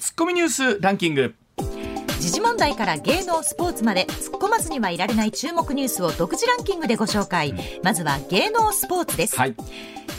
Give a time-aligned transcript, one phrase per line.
[0.00, 1.36] ツッコミニュースランキング。
[2.18, 7.54] 時事問題から芸能スポーツまで突っ込まずにはいられない注目ニュースを独自ランキングでご紹介、
[7.84, 9.54] まずは芸能スポーツです、はい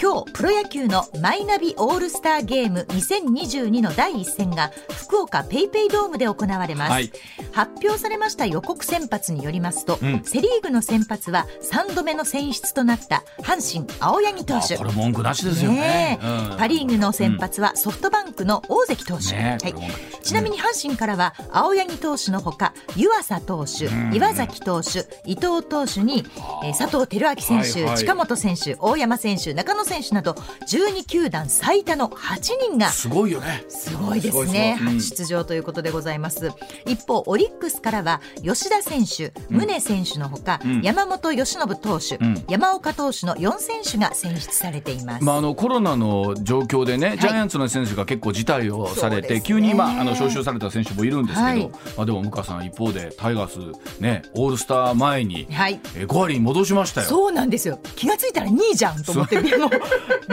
[0.02, 7.12] 今日プロ野球のマイナビオールスターゲーム2022の第一戦が福岡ペイペイドームで行われます、はい。
[7.52, 10.24] 発表されました予告先発によりますと、うん。
[10.24, 14.78] セリーグの先発は3度目の選出となった阪神青柳投手。
[14.78, 15.78] これ文句なしですよね。
[15.78, 16.26] ねえ。
[16.26, 16.58] うん。
[16.58, 19.44] パ・リーグの先発はソフトバンクの大関投手、はい。
[19.44, 20.04] ねえこれ文句。
[20.04, 26.26] なしちなみに阪神からは青柳投手のほか湯浅投手、岩崎投手伊藤投手に、
[26.64, 27.98] えー佐藤輝明選手、はいはい。
[28.00, 33.64] 近本選手大山選手中野選手など12球団最多の8人がすごいよね。
[33.70, 34.78] すごいですね。
[34.82, 35.02] うん。
[35.02, 36.52] 出場ということでございます。
[36.86, 40.82] 一方オリックスからは吉田選手宗選手のほか、ん。
[40.82, 42.44] 山本由伸投手、ん。
[42.50, 51.70] 山岡投手の4選手が選出されています、まあ、あのコロナの状況でね、ジャイアンツの選手が結構辞退をされて、急に今あの招集された選手もいるんですけど、はい。
[51.98, 55.80] まあ、でも向川さん一方でタイガースねオールスター前に、はい。
[55.96, 57.08] えー5割に戻しましたよ。
[57.08, 57.80] そうなんですよ。
[57.96, 59.70] 気がついたら2位じゃんと思ってもう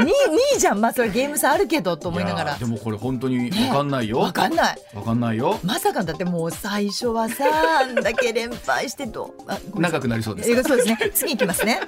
[0.00, 0.08] 2, 2
[0.56, 4.19] 位じゃんまあそれゲーム差あるけどと思いながらでもこれ本当に分かんないよ。
[4.19, 5.58] わかんないわかんないよ。
[5.64, 7.44] まさかだってもう最初はさ
[7.80, 9.42] あんだけ連敗してどう？
[9.47, 10.50] あごめんなさい長くなりそうです。
[10.50, 10.98] えーそうですね。
[11.14, 11.80] 次いきますね。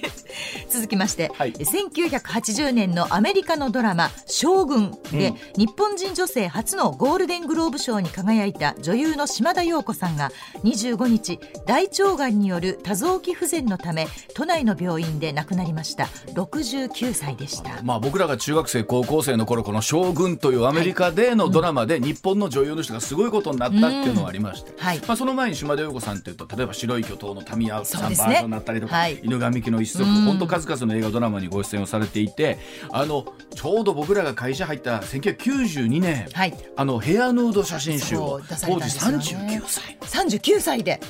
[0.70, 10.30] 続きまして、はい1980年のアメリカのドラマ「将軍」で、日本人女性初のゴールデングローブ賞に輝いた女優の島田陽子さんが
[10.64, 16.08] 25日大腸がんによる多臓器不全のため都内の病院で亡くなりました
[16.84, 17.82] 69歳でした。
[17.82, 25.00] まあ、僕らが中学生高校生の頃この「将軍」というアメリカでのドラマで日本の女優の人がすごいことになったっていうのがありまして、はい。
[25.06, 29.20] まあ、その前に島田陽子さんっていうと例えば「白い巨頭」のタミヤさんバージョンになったりとか「はい。
[29.22, 32.58] 犬神家の一族」本当数々の映画ドラマにご出演をされていて
[32.90, 36.54] あのちょうど僕らが会社入った1992年、はい。
[36.76, 39.62] あのヘアヌード写真集をそう出され当た時んですよね。
[39.62, 39.98] 39歳。
[40.24, 41.00] 39歳で。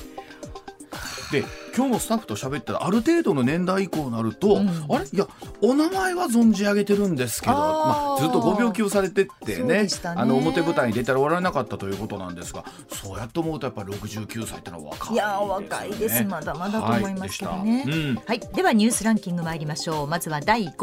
[1.31, 1.43] で
[1.77, 5.05] 今日もスタッフと喋ったらある程度の年代以降になると、あれ？
[5.05, 5.27] いや
[5.61, 9.87] お名前は存じ上げてるんですけどまあ、ずっとご病気をされてってねね。
[10.03, 16.23] あの表舞台に出たらおられなかったということなんですがそうやって思うとやっぱり69歳ってのは若いです、ね、いやー若いです。
[16.23, 18.09] まだまだと思いますけどね、はいでした。
[18.09, 18.15] うん。
[18.25, 20.07] はい、ではニュースランキング参りましょう。
[20.07, 20.77] まずは第5位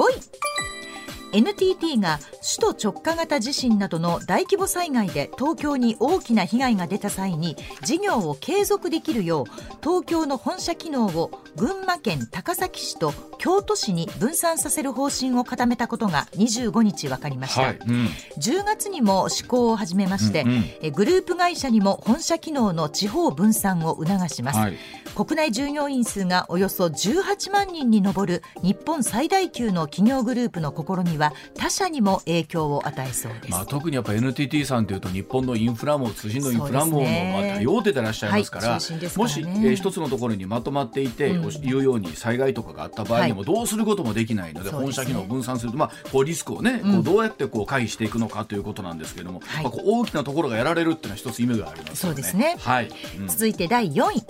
[1.35, 2.21] NTT が
[2.59, 9.45] 首都直下型地震などの大規模災害で東京に大きな被害が出た際に事業を継続できるよう
[9.83, 18.07] 東京の本社機能を群馬県高崎市と京都市に分散させる方針を固めたことが25日分かりました、はい、うん。
[18.39, 20.65] 10月にも施行を始めまして、うんうん。
[20.83, 24.79] えグループ会社にも本社機能の地方分散を促します、はい。
[25.15, 31.24] 国内従業員数がおよそ18万人に上る日本最大級の企業グループの試みは
[31.57, 39.11] 他社にも影響を与えそうです、まあ、特にやっぱ NTT さんというと日本のインフラも通信のインフラも多様手でいらっしゃいますから,、はいね。
[39.17, 41.43] もし、えー一つのところにまとまっていて、うん。
[41.43, 45.05] こういうように災害とかがあった場合にもどうすることもできないので、そうですね。
[45.05, 49.65] 本社機能を分散すると、まあ、こうリスクをね、こうどうやってこう回避していくのかということなんですけれども、はい。
[49.65, 51.97] まあ、こう大きなところがやられるっていうのは一つ意味がありますよね。
[51.97, 52.57] そうですね。
[52.61, 53.29] はい、うん。
[53.29, 54.23] 続いて第4位。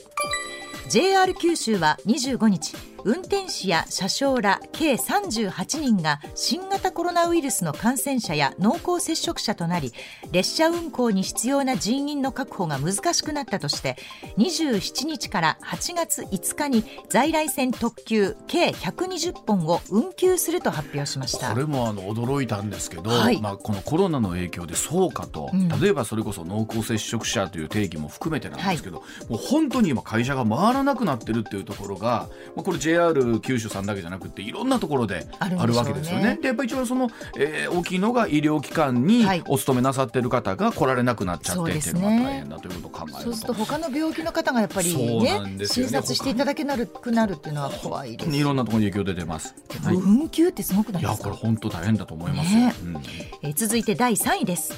[0.88, 9.92] JR 九州は25日運転士や車掌ら計38人が新型コロナウイルスの感染者や濃厚接触者となり
[10.32, 13.97] 列車運行に必要な人員の確保が難しくなったとして
[14.38, 21.53] 27日から8月5日に在来線特急計120本を運休すると発表しました。
[21.53, 23.41] これもあの驚いたんですけど、はい。
[23.41, 25.69] まあ、このコロナの影響でそうかと、うん。
[25.81, 36.38] 例えばそれこそ濃厚接触者という定義も含めてなんですけど、もう本当に今会社が回らなくなってるっていうところが、まあ、これ JR 九州さんだけじゃなくていろんなところでああるわけですよね。
[36.41, 39.43] でやっぱり一番その、えー大きいのが医療機関にはい。
[39.49, 45.67] お勤めなさってる方が来られなくなっちゃってっていうのが大変だということを考えるそうするとと他の病気の方がやっぱりねね。
[45.67, 48.31] 診察していただけなくなるっていうのは怖いです。
[48.37, 49.55] いろんなところに影響出てます。
[49.82, 49.97] はい。
[49.97, 51.31] 運休ってすごくないいやですか？
[51.31, 52.55] これ本当大変だと思います。
[52.55, 52.61] よ。
[52.61, 52.75] ね。
[52.82, 52.97] うん。
[53.43, 54.73] えー続いて第3位です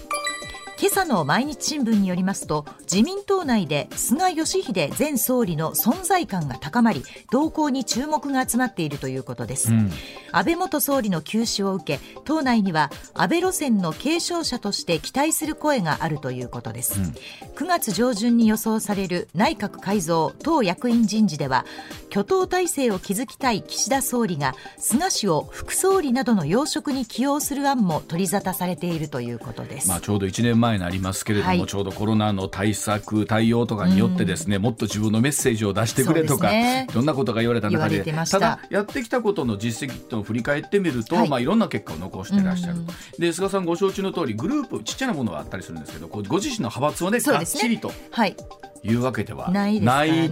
[0.79, 9.91] 今朝の毎日新聞によりますと自民党内で菅義偉前総理の存在感が高まり動向に注目が集まっているということです、うん、
[10.33, 17.07] 安倍元総理の急死を受け党内には安倍路線の継承者として期待する声があるということです、うん、
[17.55, 21.65] 9月上旬に予想される内閣改造党役員人事では
[22.11, 38.39] 挙党体制を築きたい岸田総理が菅氏を副総理などの要職に起用する案も取り沙汰されているということです、まあ、ちょうど1年前になりますけれども、はい、ちょうどコロナの対策対応とかによってですね、もっと自分のメッセージを出してくれとか、ね、いろんなことが言われた中でた。
[38.39, 41.29] だやってきたことの実績と振り返ってみると、はい。
[41.29, 42.77] まあ、いろんな結果を残していらっしゃる、
[43.19, 47.21] で菅さんご承知の通りグループちっちゃなものはあったりするんですけどご自身の派閥をね。
[47.21, 47.93] がっちりと。
[48.11, 48.37] はい
[48.87, 49.81] いうわけではない,、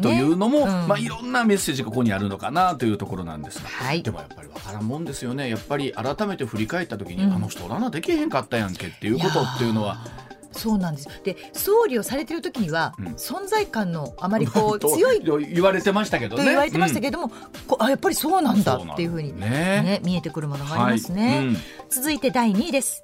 [0.01, 5.49] というのも、うん、まあ、いろんなメッセージがここにあるのかなというところなんですが、はい、でもやっぱり分からんもんですよね。
[5.49, 9.99] やっぱり改めて振り返った時に、うん、あの人らなできへんかったやんけっていうことっていうのは。
[10.53, 11.09] そうなんです。
[11.25, 15.21] で総理をされてる時には、うん、存在感のあまりこう強い
[15.53, 16.45] 言われてましたけどね。
[16.45, 21.47] 言われてましたけども、うん、あやっぱりそうなんだっていうふうにね、ね、見えてくるものがありますね、はい。
[21.47, 21.56] うん、
[21.91, 23.03] 続いて第2位です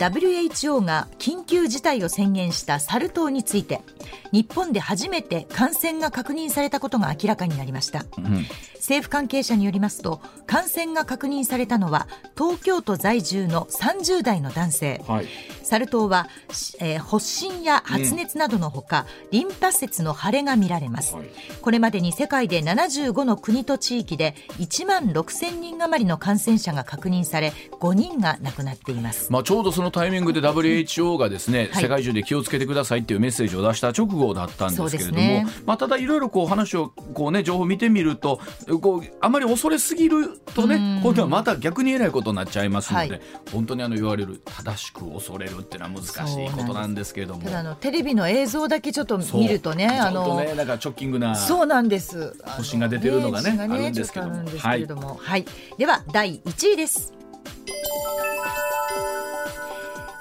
[0.00, 3.82] WHO が緊急事態を宣言したサル痘について
[4.32, 15.26] 日本で初めて感染が確認されたことが明らかになりました、うん、政府関係者によりますと感染が確認されたのは東京都在住の30代の男性、はい、
[15.62, 16.28] サル痘は、
[16.80, 21.26] えー、発疹や発熱などのほか、うん、リンパ節の腫れが見られます、はい、
[21.60, 38.40] これまでに世界で75の国と地域で1万6000人余りの感染者が確認され5人が亡くなっています、まあ、ちょうどそのタイミングで WHO がですね、はい、世界中で気をつけてくださいっていうメッセージを出した直後だったんですけれども、ね、まあ、ただいろいろこう話をこうね情報を見てみると
[38.80, 43.20] こうあまり恐れすぎるとね今度はまた逆にえらいことになっちゃいますので、はい、
[43.52, 47.42] 本当にあの言われる正しく恐れるっていうのは難しいことなんですけれども。
[47.42, 52.34] ただあのテレビの映像だけちょっと見るとねあのねなんかショッキングなそうなんです。
[52.44, 54.28] 星が出てるのがね、ね、あるんですけど
[54.96, 55.46] も、はい、はい、
[55.78, 57.12] では第1位です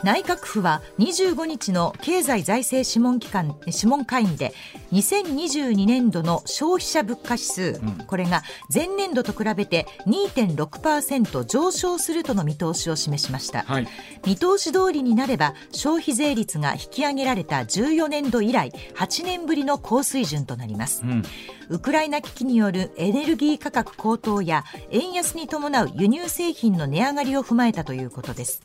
[0.03, 4.53] 内閣府は25日の経済財政諮問機関諮問会議で
[4.93, 8.43] 2022年度の消費者物価指数、うん、これが
[8.73, 13.87] 前年度と比べて2.6%上昇するとの見通しを示しました、はい、
[14.25, 21.23] 見通し通りになれば消費税率が引き上げられた14年度以来8年ぶりの高水準となります、うん。
[21.69, 28.61] ウクライナ危機によるエネルギー価格高騰や円安に伴う輸入製品の値上がりを踏まえたということです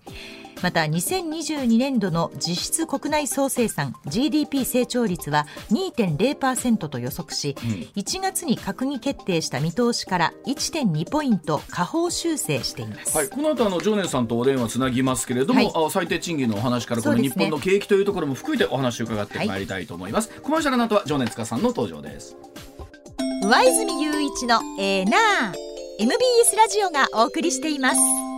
[0.63, 22.37] また2022年度の実質国内総生産 GDP 成長率は2.0%と予測し、うん、1月に閣議決定した見通しから1.2ポイント下方修正しています、はい、この後あの常念さんとお電話つなぎますけれども、はい、最低賃金のお話からこの日本の景気というところも含めてお話を伺ってまいりたいと思います、はい、コマーシャルの後は常念塚さんの登場です。
[23.43, 25.75] 上泉雄一のエーナー。
[25.97, 28.34] MBS ラジオがお送りしています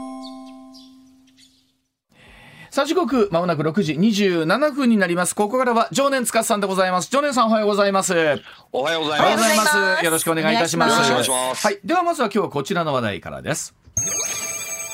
[2.77, 5.35] さあ時刻まもなく6時27分になります。
[5.35, 7.09] ここからは常年司さんでございます。
[7.11, 8.13] 常年さんおはようございます。
[8.71, 9.57] おはようございます。
[9.57, 10.05] ます。
[10.05, 11.31] よろしくお願いいたします。
[11.31, 11.79] はい。
[11.83, 13.75] ではまずは今日はこちらの話題からです。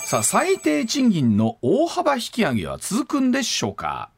[0.04, 4.11] さあ最低賃金の大幅引き上げは続くんでしょうか？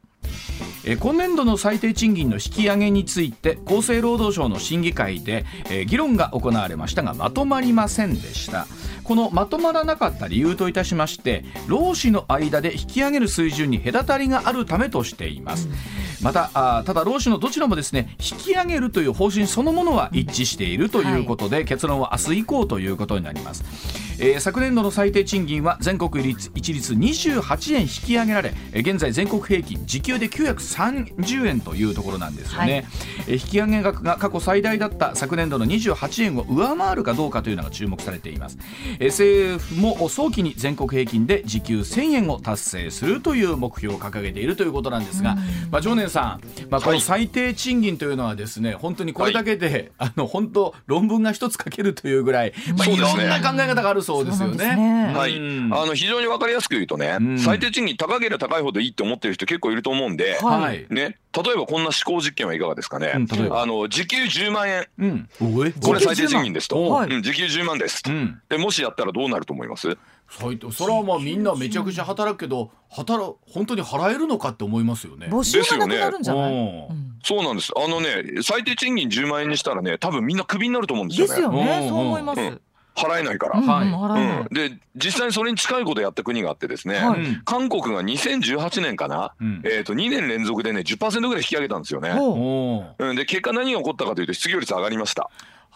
[0.84, 8.66] え今年度の最低賃金の引き上げについて厚生労働省の審議会で、え議論が行われましたがまとまりませんでした。
[9.04, 15.68] このまとまらなかった理由といたしまして労使の間で引き上げる水準に隔たりがあるためとしています、
[16.22, 23.62] またあただ労使のどちらもですね引き上げるという方針そのものは一致しているということで、はい、結論は明日以降ということになります、
[24.18, 32.86] えー、昨年度の最低賃金は全国一律28円引き上げられ現在全国平均時給で930円というところなんですよね、
[33.26, 38.58] はい、引き上げ額が過去最大だった昨年度の28円を上回るかどうかというのが注目されています、
[38.98, 45.36] えー、政府も早期に全国平均で時給1000円を達成するという目標を掲げているということなんですが、
[45.70, 49.68] まあ、常年さん、まあ、この最低賃金というのはですね、本当にこれだけで、
[49.98, 54.76] はい、あの本当論文が一つ書けるというぐらい、まあ、いろんな考え方があるそうですよね。
[54.76, 55.12] ね。
[55.14, 55.40] はい、あ
[55.86, 63.12] の非常にわかりやすく言うとね、うん、最低賃金高ければ高いほどいいって思ってる人結構いると思うんで、はい、ね、例えばこんな思考実験はいかがですかね。
[63.16, 68.58] うん、あの時給10万円、うん、これ最低賃金ですと、うん、時給10万です、うん、で。
[68.58, 69.96] もしやったらどうなると思います？
[70.26, 75.28] それはまあみんなめちゃくちゃ働くけど働本当に払えるのかって思いますよね。
[75.30, 76.88] 募集がなくなるんじゃない、ね。
[76.90, 77.72] うん、そうなんです。
[77.76, 81.30] あのね最低賃金10万円にしたらね多分みんなクビになると思うんですよね。
[81.30, 81.88] ですよね。
[81.88, 82.40] そう思います。
[82.98, 92.10] うん払えないから、はいうん、で実際にそれに近いことやった国があってですね、はい、韓国が2018年かな、うん、えー、と2年連続でね10%ぐらい引き上げたんですよね。
[92.10, 95.28] うん、で結果何が起こったかというと失業率上がりました。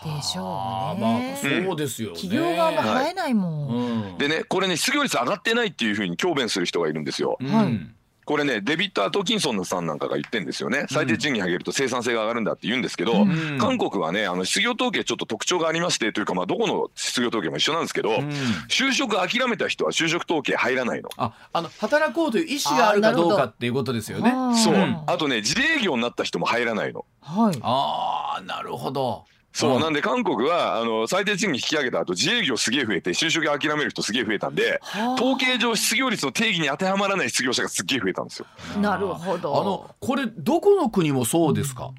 [0.05, 1.03] でしょうね。
[1.03, 4.03] まあそうですよ、ね、企業側も払えないもん。
[4.03, 7.37] はい、でねこれね失業率上がってないっていうふうに強弁する人がいるんですよ。
[7.41, 7.98] はい。
[8.29, 10.85] これねデビッド・アトキンソンさんなんかが言ってんですよね。
[10.91, 18.29] 最低賃金上げると生産性が上がるんだって言うんですけど、うん、韓国はねあの失業統計ちょっと特徴がありましてというかまあどこの失業統計も一緒なんですけど、うん、
[18.69, 21.09] 就職諦めた人は就職統計入らないの。
[21.17, 24.31] ああの働こうという意思があるかどうかっていうことですよね。
[24.63, 24.75] そう。
[25.07, 27.07] あとね自営業になった人も入らないの。
[27.23, 27.59] はい。
[27.63, 29.25] ああなるほど
[29.59, 29.81] そう。
[29.81, 34.81] なんで韓国はあの最低賃金引き上げた後自営業すげえ増えて就職諦める人すげえ増えたんで
[35.17, 38.47] 統計上失業率の定義に当てはまらない失業者がすっげえ増えたんですよ。
[38.81, 39.61] なるほど。
[39.61, 41.91] あのこれどこの国もそうですか、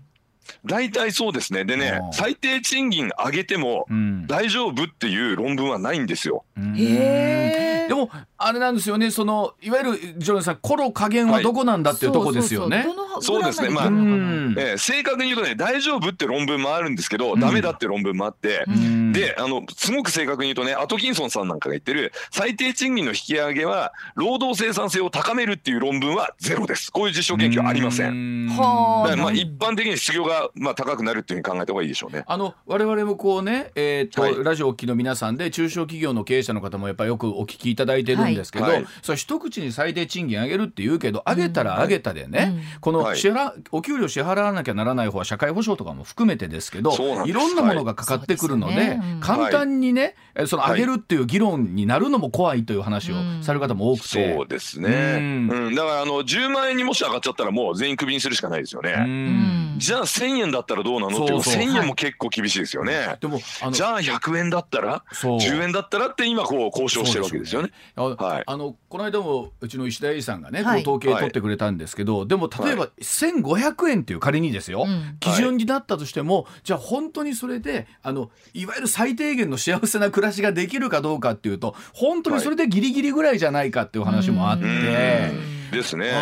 [0.65, 1.65] 大体そうですね。
[1.65, 3.85] でね最低賃金上げても
[4.27, 6.45] 大丈夫っていう論文はないんですよ。
[6.77, 9.09] へでもあれなんですよね。
[9.09, 12.85] そのいわゆるジョンさんコロ加減はどこなんだっていうとこですよね。
[13.19, 13.69] そうですね。
[13.69, 26.91] まあ、えー、正確に言うとね大丈夫って論文もあるんですけど、うん、ダメだって論文もあって、うん、であのすごく正確に言うとねアトキンソンさんなんかが言ってる最低賃金の引き上げは労働生産性を高めるっていう論文はゼロです。
[26.91, 28.49] こういう実証研究はありません。
[28.49, 32.23] はあ、まあ一般的に失業がまあ高くなるっていうふうに考えた方がいいでしょうね。
[32.27, 46.93] あの我々もこうね、えー、っと、はい、ラジオを聞きの皆さんで中小企業の経営者の方もやっぱりよくお聞きいただいてるんですけど、はい、それ一口に最低賃金上げるって言うけど上げたら上げたでね、うん、この支払、お給料支払わなきゃならない方は社会保障とかも含めてですけど
[47.25, 48.89] いろんなものがかかってくるので、はい。
[48.89, 55.75] ねうん、簡単にね、その上げるっていう議論になるのも怖いという話をされる方も多くて、そうですね、うん。
[55.75, 59.77] だからあの10万円にもし上がっちゃったらもう全員クビにするしかないですよね。
[59.77, 61.23] じゃあ1000円だったらどうなの？
[61.23, 63.15] って1000円も結構厳しいですよね。
[63.21, 63.39] でも
[63.71, 67.68] じゃあ100円だったら？10円だったらって今こう交渉してるわけですよね。
[67.95, 74.85] はい、あのこの間もうちの石田英さんがね、こう統計取ってくれたんですけど、でも例えば1500円っていう仮にですよ、
[75.19, 85.58] 基準になったとしても、じゃあ本当にそれであのいわゆる最低限の幸せな暮らしができるかどうかっていうと本当にそれでギリギリぐらいじゃないかっていう話もあって。
[85.71, 86.13] ですね、うん、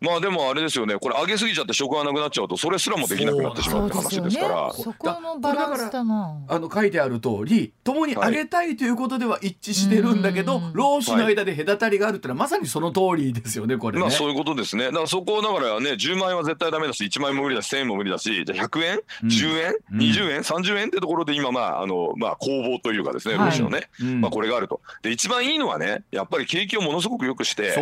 [0.00, 0.96] まあでもあれですよね。
[0.98, 4.72] これ上げすぎちゃって食がなくなっちゃうとそれすらもできなくなってしまうって話ですから。
[4.72, 6.38] そ,、このバランスだな。
[6.48, 14.86] あの書いてある通り共に上げたいということでは一致してるんだけど、はい、労使の間で隔たりがあるってのはまさにその通りですよねこれ、ね、まあそういうことですね。
[14.86, 24.80] だからそこだからね10万円は絶対ダメだし1万円も無理だし1000円も無理だしじゃあ100円、うん、10円、うん、20円？30円ってところで今まああのまあ攻防というかですね労使のね、はい、まあこれがあると。
[25.02, 27.74] で一番いいのはねやっぱり景気をものすごく良くして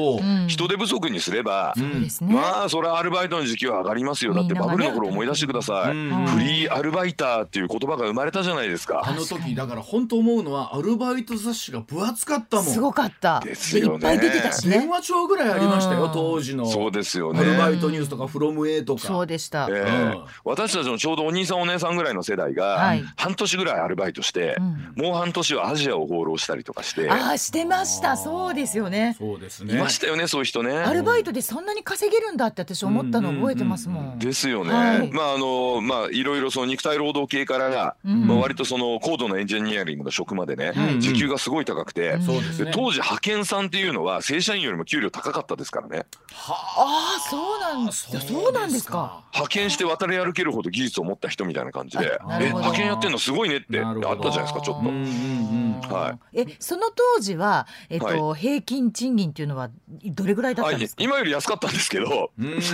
[0.53, 1.75] 人手不足にすれば、
[2.21, 4.35] まあそれはアルバイトの時期は上がりますよ。
[4.35, 9.03] だってバブルの頃思い出してください、フリーアルバイターっていう言葉が生まれたじゃないですか。
[9.05, 12.67] あの時だから本当思うのはアルバイト雑誌が分厚かったもん。
[12.67, 13.41] すごかった。
[13.41, 13.95] ですよね。
[13.95, 14.79] いっぱい出てたしね。
[14.79, 16.67] 電話帳ぐらいありましたよ当時の。
[16.67, 17.41] そうですよね。
[17.41, 19.03] アルバイトニュースとかフロム A とか。
[19.03, 24.57] そうでした、えー、私たちのちょうどお兄さんお姉さんぐらいの世代が半年ぐらいアルバイトして、
[24.97, 27.11] もう半年はアジアを放浪したりとかして。
[27.11, 28.17] ああしてました。
[28.17, 29.17] そうですよね。
[29.19, 29.75] そうですね。
[29.75, 30.77] いましたよねそういう人ね。
[30.77, 34.19] アルバイトでそんなに稼げるんだって私思ったの覚えてますもん。
[34.19, 34.73] ですよね。
[34.73, 42.27] はい、まああのまあいろいろその肉体労働系からが、うん、まあ割とその高度なエンジニアリングの職までね、うん、時給がすごい高くて、うん、
[42.73, 46.07] 当時派遣さんっていうのは正社員よりも給料高かったですからね。
[46.33, 49.25] はあそうなんですそうなんですか。
[49.33, 55.95] 派遣して渡り歩けるほど技術を持った人みたいな感じで、え派遣やってんのすごいねってあったじゃないですかちょっと。
[55.95, 56.41] はい。
[56.41, 59.71] えその当時はえっと、はい、平均賃金っていうのは
[60.05, 61.03] どれぐらいだったんですか？
[61.03, 62.31] 今より安かったんですけど、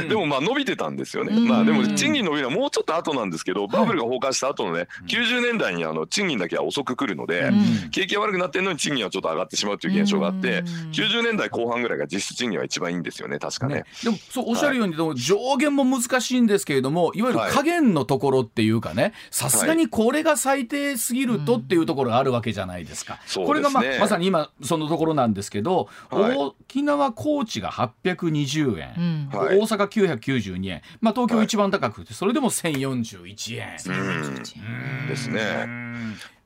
[0.08, 1.38] でもまあ伸びてたんですよね。
[1.48, 7.50] まあでも賃金伸びるのはもうちょっと後なんですけど、バブルが崩壊した後のね、90年代にあの賃金だけは遅く来るので、
[7.92, 10.62] 景気が悪くなってるのに賃金はちょっと上がってしまうという現象があって、
[10.92, 13.84] 90年代後半ぐらいが実質賃金は一番いいんですよね、確かね。
[14.02, 17.22] でもそうおっしゃるように、上限も難しいんですけれども、い。
[17.22, 23.18] わゆる加減のところっていうかね、さすがにこれが最低すぎるとっていうところがあるわけじゃないですか。
[23.34, 33.76] これがままさに今そのところなんですけど、沖縄高知が820円、大阪992円、まあ、東京一番高くて、それでも1041円。
[33.86, 35.08] うん。
[35.08, 35.88] ですね。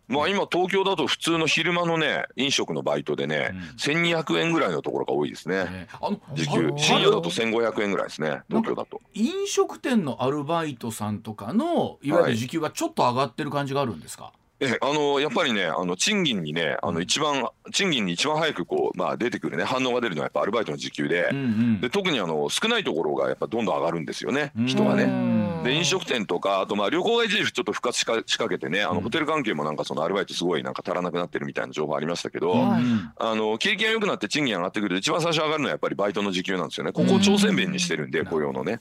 [0.08, 5.64] まあ今東京だと普通の昼間のね飲食のバイトでね、うん、1200円ぐらいのところが多いですね。
[5.64, 5.86] ね。
[6.00, 6.72] あの時給。
[6.76, 9.00] 深夜だと1500円ぐらいですね東京だと。
[9.14, 21.28] 飲食店のアルバイトさんとかのいわゆる時給がちょっと上がってる感じがあるんですか、はいえあのやっぱりねあの賃金にねあの一番賃金に一番早くこう、まあ、出てくるね反応が出るのはやっぱアルバイトの時給で。
[21.32, 25.42] うんうん、で特にあの少ないところがやっぱどんどん上がるんですよね人がね。
[25.64, 36.92] で飲食店とかあとまあ旅行会社ちょっと復活しか仕掛けてねあのホテル関係もなんかそのアルバイトすごいなんか足らなくなってるみたいな情報ありましたけど、あの景気が良くなって賃金上がってくると一番最初上がるのはやっぱりバイトの時給なんですよね。
[36.92, 38.80] ここを挑戦弁にしてるんで雇用のね。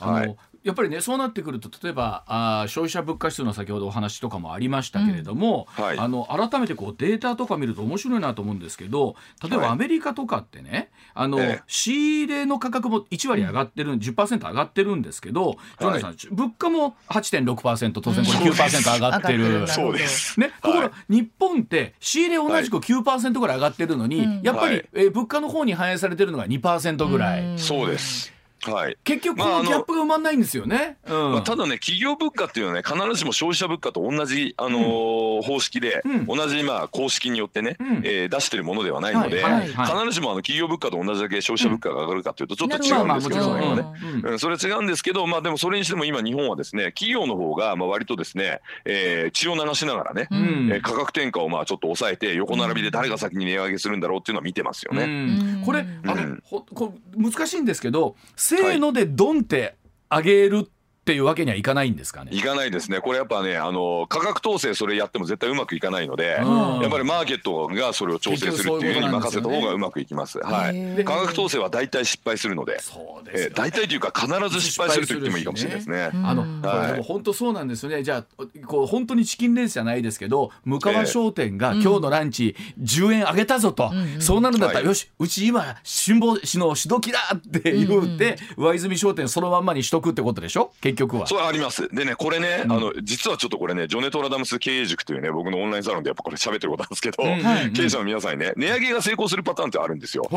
[0.00, 5.84] はい、やっぱりねそうなってくると例えばあ消費者物価指数の先ほどお話とかもありましたけれども、うん。
[5.84, 9.14] はい、あの改めてこうデータとか見ると面白いなと思うんですけど
[9.48, 19.68] 例えばアメリカとかってね、はい、あの、ええ、仕入れの価格も1割上がってる、うん、10%上がってるんですけど、ジョネさん物価も8.6%当然これ9%上がってる。
[19.68, 20.40] そうです。
[20.40, 27.58] ね、ところ、日本って仕入れ同じく9%ぐらい上がってるのに、やっぱり、え物価の方に反映されてるのが2%ぐらい。
[27.58, 28.35] そうです。
[28.72, 43.84] はい、結局このギャップが埋まんないんですよね、まあ、まあ、ただね企業物価っていうのはね必ずしも消費者物価と同じ、あのーうん、方式で、うん、同じまあ公式によってね、うん、えー、出してるものではないので、はいはいはい、必ずしもあの企業物価と同じだけ消費者物価が上がるかというとちょっと違うんですけど、それはね、
[44.24, 50.38] うん、それ違うんですけどまあでもそれにしても今日本はですね企業の方がまあ割とですね、えー、血を流しながらね、うん、
[50.72, 55.62] えー、価格転嫁をまあちょっと抑えて横並びで誰が先に値上げするんだろうっていうのは見てますよね。
[55.64, 58.16] これあの、ほこ難しいんですけど
[58.56, 59.76] せーのでドンって
[60.08, 60.68] あげる
[61.06, 62.32] っていうわけにはいかないんですかね？
[62.34, 62.98] いかないですね。
[62.98, 70.40] これやっぱねあの価格統制それやっても絶対うまくいかないので、うん、やっぱりマーケットがそれを調整するっていうふうに任せた方がうまくいきます。
[70.40, 71.04] はい。
[71.04, 76.10] 価格統制は大体失敗するので、そうです、ね、大体というか必ず失敗すると言ってもいいかもしれないですね。
[76.12, 78.02] あの、はい、でも本当そうなんですよね。
[78.02, 90.72] じゃあこう本当にチキンレースじゃないですけど、向川商店が今日のランチ10円上げたぞと、うん、そうなるんだったら、はい、よしうち今辛抱しのしどきだって言うて、うん、上泉商店そのまんまにしとくってことでしょ？
[90.80, 91.26] 結局は。
[91.26, 91.88] そうあります。
[91.88, 100.28] でねこれね、うん、あの実はちょっとこれねジョネトラダムス経営塾というね僕のオンラインサロンでやっぱこれ喋ってることなんですけど、うん経営者の皆さんにね値上げが成功するパターンってあるんですよ。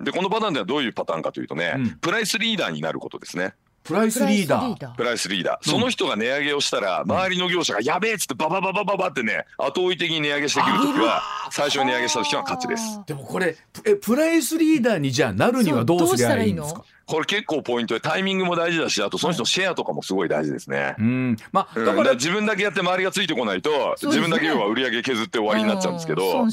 [0.00, 3.54] でこのパターンではどういうパターンかというとね、プライスリーダーになることですね。
[3.82, 4.94] プライスリーダー。
[4.94, 5.68] プライスリーダー。
[5.68, 13.00] その人が値上げをしたら、周りの業者がやべえっつってババババババってね、後追い的に値上げしてくるときは、最初に値上げした人は勝ちです。
[13.06, 20.94] でもこれ、え、プライスリーダーにじゃあなるにはどうすればいいんですかこれ結構ポイントでタイミングも大事だしあとその人のシェアとかもすごい大事ですね。
[20.96, 26.46] うん、まあ、だから自分だけやって周りがついてこないと、自分だけ要は売り上げ削って終わりになっちゃうんですけど。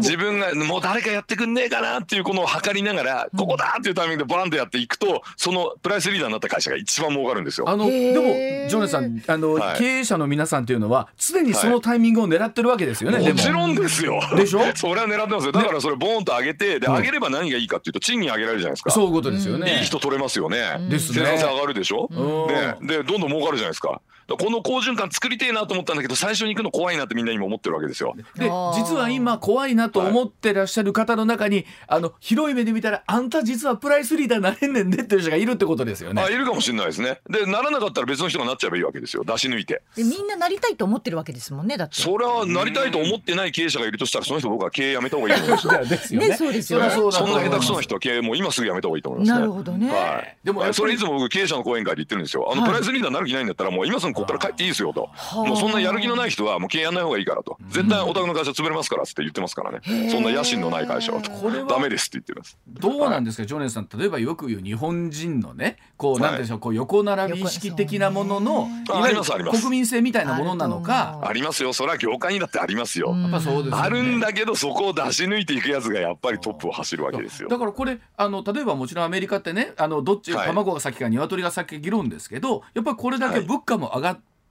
[0.00, 7.68] 自分がもう誰かやってくんねえかなっていうこのを測りながら、ここだっていうタイミングでバンとやっていくとそのプライスリーダーになった会社が一番儲かるんですよ。
[7.68, 13.18] あのでもジョネさんあの、はい、経営者の皆さんっていうのは常にそのタイミングを狙ってるわけですよね。
[13.18, 14.20] はい、もちろんですよ。
[14.36, 14.60] でしょ？
[14.74, 15.52] それは狙ってますよ。
[15.52, 18.90] だからそれボーンと上げてで上げれば何がいいかっていうと賃金上げられるじゃないですか。
[18.90, 19.78] そういうことですよね。
[19.78, 20.78] いい人取れますよね。
[20.88, 21.20] ですね。
[21.20, 22.08] 生産性上がるでしょ？
[22.48, 24.00] ね、でどんどん儲かるじゃないですか。
[24.28, 28.14] この好循環作りてえなと思ったんだけど最初に行くの怖いなってみんな今思ってるわけですよ。
[28.36, 36.22] で実は今怖いなと思ってらっしゃる方の中に、はい、あの広い目で見たらあんた実はプライスリーダーなれんねんでっていう人がいるってことですよね。
[36.22, 37.20] あいるかもしれないですね。
[37.28, 39.82] でならなかったら別の人がなっちゃえばいいわけですよ出し抜いて。
[39.96, 42.00] でみんななりたいと思ってるわけですもんねだって。
[42.00, 46.20] それはなりたいと思ってない経営者がいるとしたらその人 僕は経営やめた方がいいと思うんですよ。
[46.20, 46.90] ねそうですよね。
[46.90, 49.90] そんな下手くそな人は経営もう今すぐやめた方がいいと思います、ね、なるほどね。
[49.90, 50.36] はい。
[50.44, 52.50] でもそれいつも僕経営者の講演会で言ってるんですよ。
[52.52, 55.10] あの、プライスリーダーになる気ないんだったらもう今すぐここから帰っていいですよと。
[55.34, 57.58] もうそんなやる気のない人はもう経営やんない方がいいからと。
[57.68, 61.30] 絶対お宅の会社潰れますからって言ってますからねそんな野心のない会社はと。
[61.66, 63.88] ダメですって言ってますどうなんですか、常連さん。
[63.96, 71.20] 例えばよく言う日本人のねこうなんでしょうこう横並び意識的なもののいわゆる国民性みたいなものなのか。
[71.22, 71.72] ありますよ。
[71.72, 73.14] それは業界にだってありますよ。
[73.16, 77.48] やっぱそうです、あるんだけどそこを出し抜いていくやつがやっぱりトップを走るわけですよ。
[77.48, 84.01] だからこれあの例えばもちろんアメリカってねあのどっち卵が先か鶏が先か議論ですけどやっぱりこれだけ物価も上が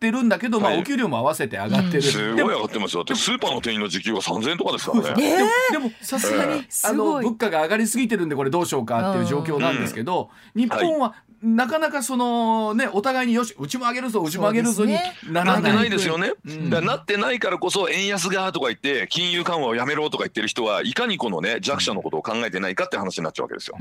[0.02, 3.04] ってってるんだけど、まあ、お給料も合わせて上がってる、すごい上がってますよ。
[3.04, 14.98] だってスーパーの店員の時給が3000円とかですからね、でもさすがに、あの物価が上がりすぎてるんでこれどうしようかっていう状況なんですけど、日本はなかなかそのねお互いによしうちも上げるぞうちも上げるぞに
[15.30, 15.90] ならない。
[15.92, 23.78] ですよね、なってないからこそ円安がとか言って金融緩和をやめろとか言ってる人はいかにこのね弱者のことを考えてないかって話になっちゃうわけですよ。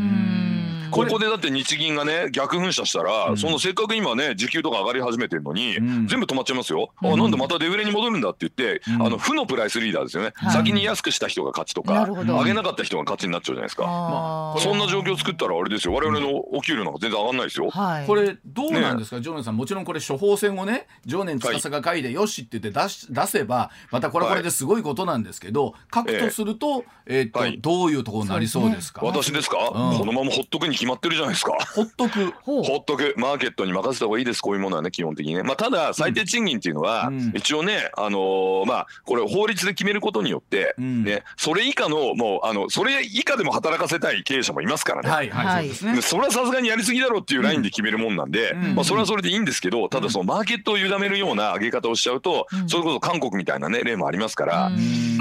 [0.91, 15.95] ここでだって日銀がね逆噴射したら、うん、そのせっかく今ね時給とか上がり始めてるのに、うん、全部止まっちゃいますよ、うん、あなんでまたデフレに戻るんだって言って、あの負のプライスリーダーですよね、先に安くした人が勝ちとか上げなかった人が勝ちになっちゃうじゃないですか、まあ、そんな状況作ったらあれですよ。
[15.95, 31.53] 我々のお給料なんか全然上がんないですよ、はい、これどうなんですか、ね、常念さんもちろんこれ処方箋をね常念司が書いてよしって言って出し出せばまたこれはこれですごいことなんですけど、書くとすると,、えー、っと、はい、どういうところになりそうですか、私ですか、このままほっとくに決まってるじゃないですか。
[31.75, 32.33] ほっとく。
[32.41, 33.13] ほっとく。
[33.19, 35.43] マーケットに任せた方がいいです、こういうものはね、基本的にね。
[35.43, 45.11] まあ、ただ、最低賃金っていうのは、うん、一応ね、あのー、まあ、これ法律で決めることによって、うん、ね、それ以下の、もう、あの、それ以下でも働かせたい経営者もいますからね。
[45.11, 46.03] はいはい、そうですね。
[46.03, 54.73] それはさすがにやりすぎだろうっていうラインで決めるもんなんで、うん、まあ、それはそれでいいんですけど、ただそのマーケットを委ねるような上げ方をしちゃうと、それこそ韓国みたいなね、例もありますから、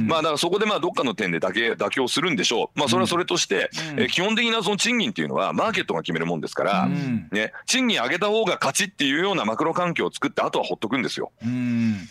[0.06, 2.80] まあ、だからそこでまあ、どっかの点でだけ妥協するんでしょう。
[2.80, 6.88] まあ、それはそれとして、え基本的なその賃金っていうのは、マーケットが決めるもんですから、
[7.32, 11.32] ね、賃金上げた方が勝ちっていうようなマクロ環境を作って、あとはほっとくんですよ。
[11.44, 12.08] うん、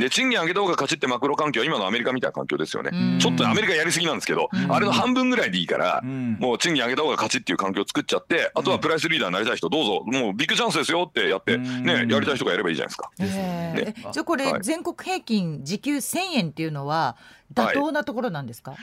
[0.00, 3.18] で、賃金上げた方が勝ちってマクロ環境は今のアメリカみたいな環境ですよね。
[3.20, 13.10] ちょっとアメリカやりすぎなんですけど、あれの半分ぐらいでいいから、もう賃金上げた方が勝ちっていう環境を作っちゃって、あとはプライスリーダーになりたい人、どうぞ、もうビッグチャンスですよってやって、ね、やりたい人がやればいいじゃないですか。
[13.18, 17.16] ね、じゃあこれ、全国平均時給1000円っていうのは、
[17.54, 18.80] 妥当なところなんですか、はい、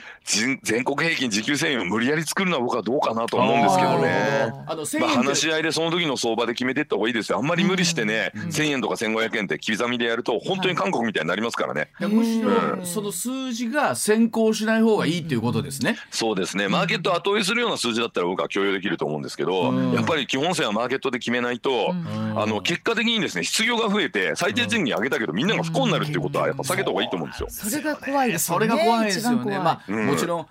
[0.62, 4.52] 全国平均時給1000円を無理やり作るのは僕はどうかなと思うんですけどね。
[4.66, 7.32] あのまあ、話し合いでその時の相場で決めていった方がいいです。
[7.32, 16.68] よあんまり無理してね、うん、1000円とか1500円って刻みでやると本当に韓国みたいになりますからね、はい、むしろその数字が先行しない方がいいっていうことですね、そうですね。
[16.68, 21.94] マーケット後追いするような数字だったら僕は共有できると思うんですけど、やっぱり基本線はマーケットで決めないと、
[22.36, 27.48] あの結果的にですね失業が増えて最低賃金上げたけどみんなが不幸になるっていうことはやっぱ避けた方がいいと思うんですよ。
[27.50, 29.58] それが怖いですれが怖いですよね。
[29.58, 30.46] まあ、もちろん。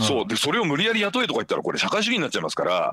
[0.00, 0.26] そう。
[0.26, 2.90] でそれを無理やり雇えとか言ったらこれ社会主義になっちゃいますから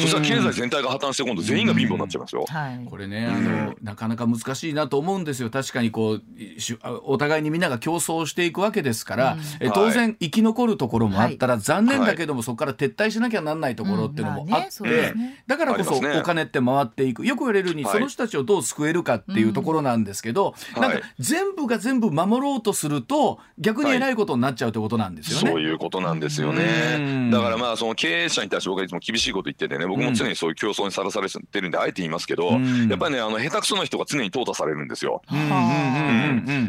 [0.00, 2.46] そしたら経済全体が破綻して今度全員が貧乏になっちゃいますよ。
[2.88, 5.50] これねあのなかなか難しいなと思うんですよ。
[5.50, 6.22] 確かにこう
[7.04, 15.14] お互いにみんなが競争していくわけですから、え当然生き残るところもあったら、残念だけども、そこから撤退しなきゃなんないところっていうのもあって、
[15.46, 17.26] だからこそお金って回っていく。
[17.26, 25.50] よく言われるように、その人たちをどう救えるかっていうところなんですけど、なんか全部が全部守ろうとすると逆にえらいことになっちゃうということなんですよね。
[25.50, 27.30] そういうことなんですよね。
[27.30, 32.50] だからまあその経営者に対して僕はいつも厳しいこと言っててね僕も常にそういう競争にさらされてるんであえて言いますけど、
[32.88, 35.22] やっぱりねあの下手くそな人が常に淘汰されるんですよ。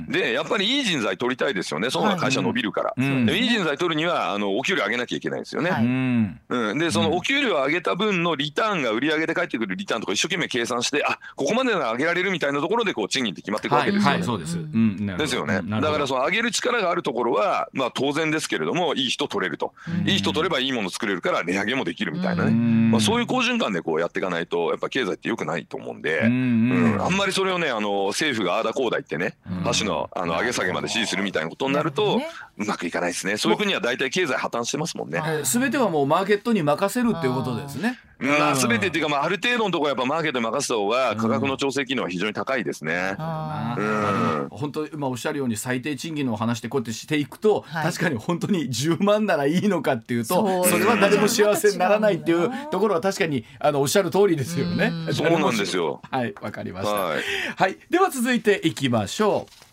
[0.09, 1.89] でやっぱりいい人材取りたいですよね。
[1.89, 2.93] その会社伸びるから。
[2.97, 6.39] いい人材取るにはあのお給料上げなきゃいけないんですよね。
[6.49, 14.23] うん、でそのお給料上げた分のリターンが売り上げで返ってくるリターンとか一生懸命計算してあここまでなら上げられるみたいなところでこう賃金って決まっていくわけですよね。
[14.23, 14.57] そうです。
[14.57, 15.61] ですよね。
[15.81, 19.73] だからその上げる力があるところはまあ当然ですけれどもいい人取れると、
[20.05, 32.19] いい人取ればいいもの作れるから値上げもできるみたいなね、まあ、そういう好循環でこうやっていかないとやっぱ経済って良くないと思うんで、うん、あんまりそれをねあの政府がああだこうだ言ってね箸のあの上げ下げまで支持するみたいなことになると
[32.57, 33.37] うまくいかないですね。
[33.37, 35.21] そういう国は大体経済破綻してますもんね。
[35.43, 37.99] すべてはもうマーケットに任せるっていうことですね。
[38.19, 43.15] まあ、全てっていうか、まあ、ある程度のところやっぱマーケットに任せた方が価格の調整機能は非常に高いですね。
[43.17, 54.91] うん、本当今おっしゃるように最低賃金のお話でこうやってしていくと、はい、確かに本当に10万ならいいのかっていうとそれは誰も幸せにならないっていうところは確かにあのおっしゃる通りですよね。
[55.13, 56.01] そうなんですよ。
[56.11, 56.93] はいわかりました。
[56.93, 57.21] はい、
[57.55, 59.69] はい、では続いていきましょう。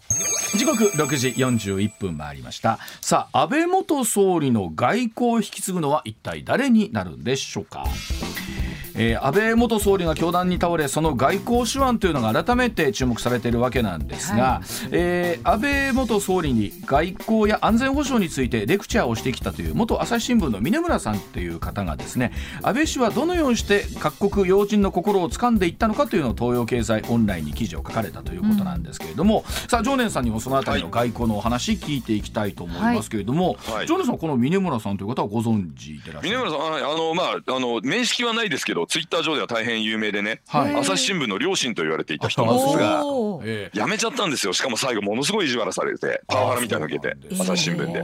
[0.57, 2.79] 時刻6時41分回りました。
[3.01, 7.85] さあ安倍元総理の外交を引き継ぐのは一体誰になるんでしょうか？
[8.97, 22.33] えー、安倍元総理が凶弾に倒れその外交手腕というのが改めて注目されているわけなんですが、はい、えー、安倍元総理に外交や安全保障についてレクチャーをしてきたという元朝日新聞の峰村さんという方がですね
[22.63, 36.39] 安倍氏はどのようにして各国要人の心を掴んでいったのかというのを東洋経済オンラインに記事を書かれたということなんですけれども、うん、さあ常念さんにもそのあたりの外交のお話聞いていきたいと思いますけれども、はい、常念さんこの峰村さんという方はご存知でらっしゃる？
[36.39, 43.03] 峰村さんあのまああの面識はないですけどツイッター上では大変有名でね、はい、朝日新聞の両親と言われていた人なんですが、
[43.75, 44.53] 辞めちゃったんですよ。
[44.53, 48.03] しかも最後ものすごい意地悪されて、パワハラみたいなの受けて、朝日新聞で。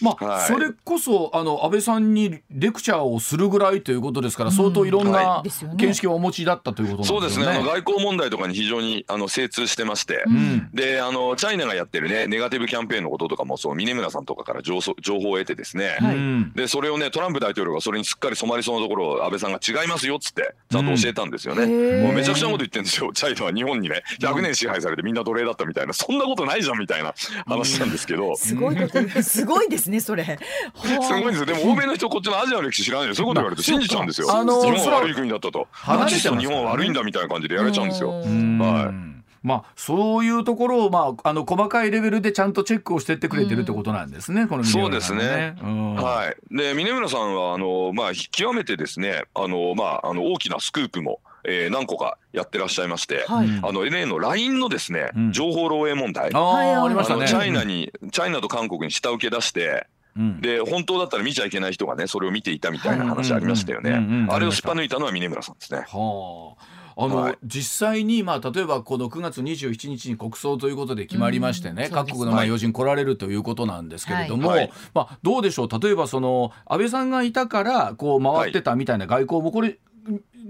[0.00, 5.42] まあ、はい、それこそあの安倍さんにレクチャーをするぐらいということですから、相当いろんな
[5.76, 7.44] 見識をお持ちだったということなんですね。
[7.44, 7.58] そうですね。
[7.58, 21.64] あの外交問題とかに非常にあの精通してまして、うん、であのチャイナがやってるねネガティブキャンペーンのこととかもそう峰村さんとかから情情報を得てですね、はい、でそれをねトランプ大統領がそれにすっかり染まりそうなところを安倍さんが違いますよっつってちゃんと教えたんですよね。
[21.64, 23.12] うん、もうめちゃくちゃなこと言ってるんですよ。
[23.14, 27.14] チャイナは日本にね100年支配されてみんな奴隷だったみたいなそんなことないじゃんみたいな
[27.46, 28.36] 話なんですけど。
[28.36, 28.76] すごい
[29.22, 30.24] すごいですねそれ。
[30.76, 31.46] すごいんですよ。
[31.46, 34.34] でも欧米の人こっちのアジアの歴史知らないでそういうこと言われて信じちゃうんですよ。
[34.34, 35.68] あのー、日本は悪い国だったと。
[35.72, 38.10] 話しても日本は悪いんだみたいな感じでやれちゃうんですよ。
[38.10, 39.09] はい。
[39.42, 45.56] まあ、そういうところを、まあ、あの細かいレベルでちゃんとチェックをしてってくれてるってことなんですね、うん、この、ね、そうですね。
[45.62, 46.56] うん、はい。
[46.56, 51.20] で、峰村さんは、あの、まあ、極めてですね、あの、まあ、あの、大きなスクープも。
[51.42, 57.26] えー、何個かやってらっしゃいまして、はい、あの LA の LINE のですね、うん、情報漏洩問題、あありましたね。
[57.26, 64.26] チャイナにチャイナと韓国に下請け出してうん、で本当だったら見ちゃいけない人がねそれを見ていたみたいな話ありましたよね。
[64.28, 65.84] あれをすっぱ抜いたのは峰村さんですね。
[65.86, 75.80] はああの、はい、実際に、まあ、例えばこの9月27日に国葬ということで決まりましてね、うん、各国のまあ要人来られるということなんですけれども、はい、まあ、どうでしょう？
[75.80, 79.78] 例えばその安倍さんがいたからこう回ってたみたいな外交もこれ、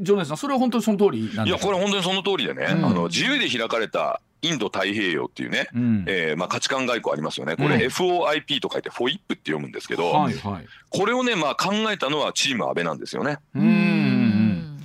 [0.00, 1.44] ジョネさんそれは本当にその通りなんですか？
[1.44, 13.36] いやこれ本当にその通りでね、うん、あの自由で開かれたインド太平洋っていうね、うん、えー、まあ、価値観外交ありますよね、これ、FOIP と書いて、フォイップって読むんですけど、はいはい、これをね、まあ、考えたのはチーム安倍なんですよね。
[13.54, 13.89] うん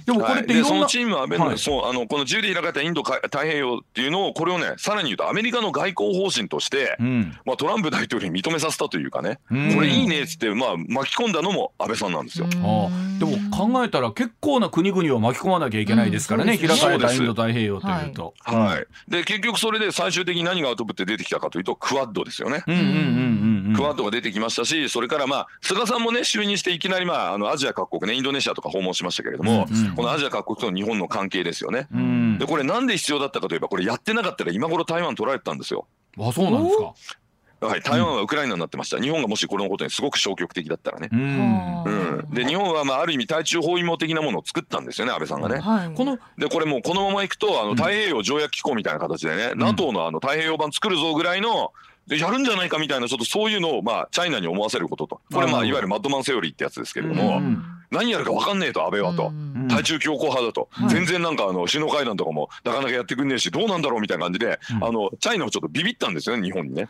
[0.05, 12.47] でもこれっていろんな、はい、そのチームは、はい、そうあのこの自由で開かれたインド太平洋っていうのをこれをねさらに言うとアメリカの外交方針として、うん、まあ、トランプ大統領に認めさせたというかね、うん、これいいねっつって、まあ、巻き込んだのも安倍さんなんですよ。
[12.47, 12.55] で
[13.25, 18.33] も考えたら結構な国々を巻き込まなきゃいけないですからね、開かれたインド太平洋というと。
[18.41, 22.63] はい、はい、で結局それで最終的に何がアウトプットで出てきたかというとクワッドですよね。
[23.75, 31.87] クワッドが出てきましたしそれからまあ菅さんもね就任していきなり、まあ、あのアジア各国ねインドネシアとか訪問しましたけれども、このアジア各国と日本の関係ですよね。
[32.39, 35.87] でこれなんで必要だったかといえばこれやってなかったら今頃台湾取られてたんですよ。
[36.17, 36.93] あそうなんですか。
[37.61, 41.09] はい、台湾はウクライナになってました、日本がもしこのことにすごく消極的だったらね。
[41.11, 45.59] うん、で日本はまあある意味対中包囲網的なものを作ったんですよね安倍さんがね。
[45.59, 51.71] はい、このでこれもうこのままいくとあの太平洋条約機構みたいな形でね、うん、NATO のあの太平洋版作るぞぐらいの
[52.07, 55.21] でやるんじゃないかみたいなちょっとそういうのをまあチャイナに思わせることと。
[55.33, 57.41] これまあいわゆるマッドマンセオリーってやつですけれども。
[57.91, 59.31] 何やるか分かんねえと安倍はと、
[59.69, 66.89] 対中強硬派だと、全然なんかあの首脳会談とかもなかなかやってくんねえしどうなんだろうみたいな感じで、あのチャイナもちょっとビビったんですよね日本にね。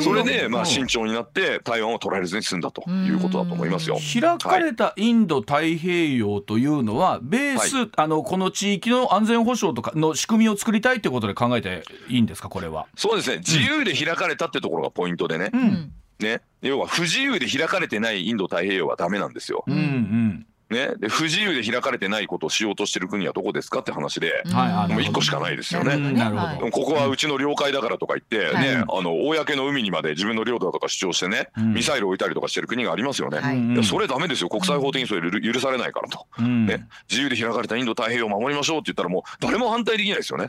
[0.00, 3.96] それでまあ慎重になって台湾を取られずに済んだということだと思いますよ。
[3.98, 12.86] 開かれたインド太平洋というのはベース、はい、あのこの地域の安全保障とかの仕組みを作りたいってことで考えていいんですかこれは？
[12.96, 13.38] そうですね。
[13.38, 15.50] 自由で開かれたってところがポイントでね。
[15.52, 19.64] うんね、要は不自由で開かれてないインド太平洋はダメなんですよ。
[19.66, 25.96] うんうんね、で不自由で開かれてないことをしようとしてる国はどこですかって話で、はい、もう1個しかないですよね。
[25.96, 26.70] なるほど。
[26.70, 33.38] ここはうちの領海だからとか言って、ね、あの公の海にまで自分の領土だとか主張してね、ミサイルを置いたりとかしてる国がありますよね。
[33.38, 33.76] い。
[33.76, 34.48] やそれダメですよ。
[34.48, 40.48] 国際法的にそれ許されないからと、ね、自由で開かれたインド太平洋を守りましょうって言ったらもう誰も反対できないですよね。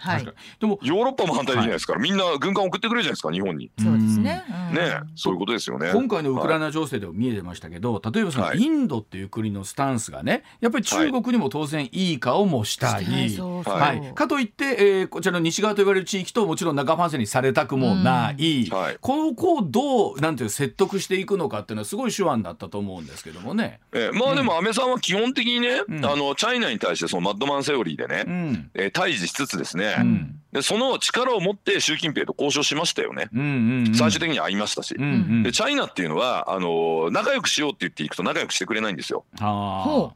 [0.59, 3.71] でもヨーロッパも反対できないですから、みんな軍艦送ってくれるじゃないですか日本に。
[3.79, 4.43] そうですね。
[4.73, 5.91] ねそういうことですよね。
[5.93, 10.43] 今回のウクライナ情勢でも見えてましたけど、例えばそのインドっていう国のスタンスがね。
[10.61, 23.79] やっぱり中国にも当然いい顔もしたい、はい、かといって、えー、こちらの西側と言われる地域ともちろん仲間線にされたくもない、はい、ここをどうなんていう説得していくのかっていうのはすごい手腕だったと思うんですけどもね。
[23.91, 39.25] えー、まあでも安倍さんは基本的にね、うん、あのチャイナに対してそのマッドマンセオリーでね、うん、えー、対峙しつつですね、うん、でその力を持って習近平と交渉しましたよね、うんうんうん、最終的に会いましたし、うんうん、でチャイナっていうのはあの仲良くしようって言っていくと仲良くしてくれないんですよ。
[39.41, 40.13] あ。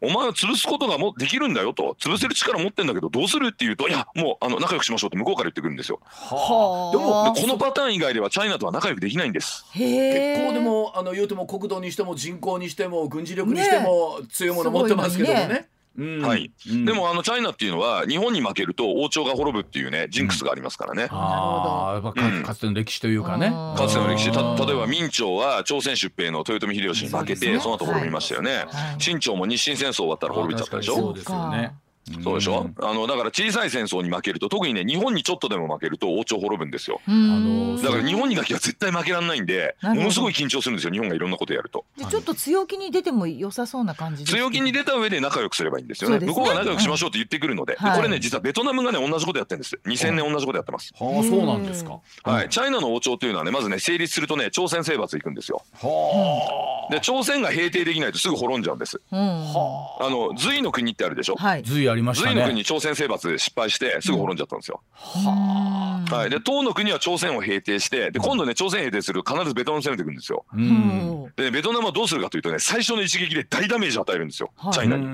[0.00, 6.00] お前は潰すことがもできるんだよと潰せる力持ってんだけどどうするって言うといやもうあの仲良くしましょうって向こうから言ってくるんですよ。
[6.04, 9.64] はあ、でもこのパターン以外ではチャイナとは仲良くできないんです。
[9.72, 15.48] 結構でもあの言うても国土にしても人口にしても軍事力にしても強いもの持ってますけどもね。
[15.48, 21.06] ねはい、うん、でもあのチャイナっていうのは日本に負けると王朝が滅ぶっていうねジンクスがありますからね。
[21.10, 22.12] ああ、
[22.44, 23.50] かつての歴史というかね。
[23.76, 24.32] かつての歴史。
[24.32, 28.66] た例えば明朝は朝鮮出兵の豊臣秀吉に負けてその後滅びましたよね。
[28.98, 30.96] 清朝も日清戦争終わったら滅びちゃったでしょ？
[30.96, 31.74] そうですよね。
[32.22, 37.00] そうでしょ、あのだから小さい戦争に負けると特にね日本にちょっとでも負けると王朝滅ぶんですよ。
[37.06, 41.84] あのだから日本にだけは絶対負けられないんでものすごい緊張するんですよ日本がいろんなことやると。
[42.10, 49.78] ちょっと強気に出ても良さそうな感じ強気に出た上で仲良くすればいいんですよね、ね、向こうが仲良くしましょうって言ってくるので、うん、これね実はベトナムがね同じことやってるんです。
[49.86, 50.92] 2000年同じことやってます。
[50.98, 52.00] はあそうなんですか。
[52.22, 52.48] はい。
[52.50, 55.62] チャイナの王朝というのはねまずね成立するとね朝鮮征伐行くんですよ。
[55.74, 56.74] はあ。
[56.90, 64.82] で朝鮮が平定できないとすぐ滅んじゃうんです、はあの隋の国ってあるでしょ、はい、隋ありましたね隋の国朝鮮征伐で失敗してすぐ滅んじゃったんですよ。
[64.92, 66.14] はあ。
[66.14, 70.44] はい、で唐の国は朝鮮を平定してで今度ね朝鮮平定する必ずベトナム攻めてくるんですよ。
[70.52, 75.06] うん、でベトナムはどうするかというとね最初の一撃で大ダメージを与えるんですよ、チャイナに。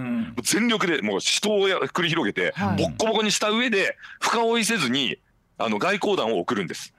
[0.43, 5.19] 全力でもう死闘を繰り広げて、ボッコボコにした上で深追いせずに
[5.59, 6.95] あの外交団を送るんです。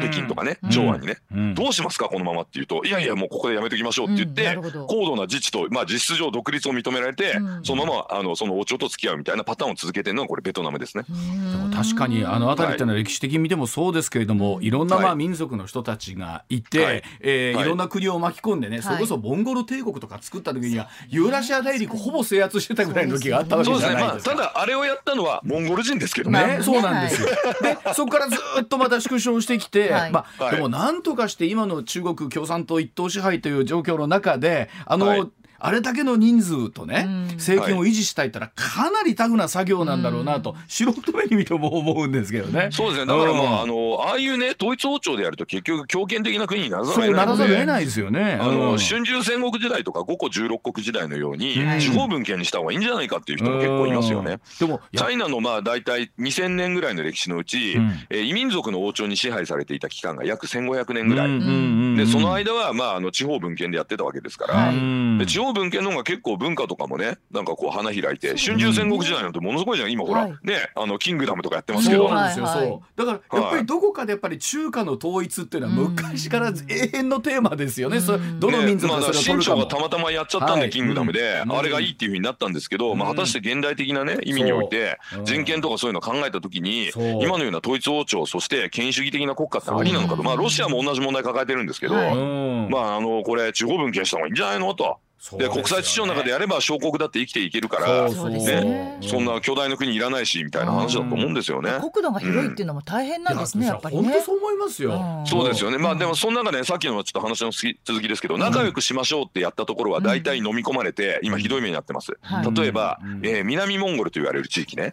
[0.00, 1.18] 北京とかね長安にね、
[1.54, 11.04] どうしますかこのままって言うといやいやもうここでやめときましょうって言って、高度な自治と、まあ、実質上独立を認められて、そのままあのその王朝と付き合うみたいなパターンを続けてるのがこれベトナムですね。
[11.04, 17.02] でも確かにあの辺りっていうのは歴史的に見てもそうですけれども、い、ろんなまあ民族の人たちがいて、はい。
[17.20, 24.36] えーい、ろんな国を巻き込んでね、それこそモンゴル帝国とか作った時にはユーラシア大陸ほぼ制圧してたぐらいの時があったわけじゃないですか。
[24.36, 26.58] ただあれをやったのはモンゴル人ですけどね。
[26.58, 27.28] ねそうなんですよ。
[27.62, 35.22] でそこからずっとまた縮小ししてきて、はい、まあ、でもなんとかして今の中国共産党一党支配という状況の中であの、はい
[35.58, 42.68] あれだけの人数とね、政権を維持したいったらかなりタフな作業なんだろうなと、素人目に見ても思うんですけどね。
[42.72, 43.06] そうですね。
[43.06, 47.26] だからまあ、あの、ああいうね、統一王朝でやると結局強権的な国にならざるを得ない。
[47.26, 48.38] ならざるを得ないですよね。
[48.40, 54.38] あの、春秋戦国時代とか五個十六国時代のように、地方分権にした方がいいんじゃないかっていう人も結構いますよね。
[54.58, 57.78] でも、チャイナのまあ大体2000年ぐらいの歴史のうち、
[58.10, 61.96] え異民族の王朝に支配されていた期間が約1500年ぐらい。
[61.96, 64.72] で、その間はまあ、あの、地方分権でやってたわけですから、
[65.18, 72.08] で地方分権の方が結構構文化とかもねなんかこう花開いて春秋戦国時代なんてものすごいじゃん今ほら、はい、ねあのキングダムとかやってますけど。
[72.08, 86.90] そうなんですよ、はいはい、だからやっぱりどこかでやっぱり中華の統一っていうのは昔から永遠のテーマですよね、それどの民族がそれを取るかも、ねまあ、がたまたまやっちゃったんで、はい、キングダムで、あれがいいっていうふうになったんですけど、まあ、果たして現代的なね意味において人権とかそういうのを考えた時に
[87.22, 90.22] 今のような統一王朝そして権威主義的な国家ってありなのかと。
[90.22, 94.98] まあロシアも同じ問題抱えてるんですけど、まああのこれ地方分権した方がいいんじゃないのと。
[95.38, 101.70] で国際秩序の中でやれば小国だって生きていけるからそね、そんな巨大な国いらないしみたいな話だと思うんですよね。
[101.80, 104.02] 国土が広いっていうのも大変なんですね、やっぱりね。
[104.02, 105.24] 本当そう思いますよ。
[105.26, 105.78] そうですよね。
[105.78, 112.12] まあでもその中でさっきのちょっと話の続きですけど、仲良くしましょうってやったところは大体飲み込まれて、今ひどい目になってます。
[112.54, 114.92] 例えば、え南モンゴルと言われる地域ね、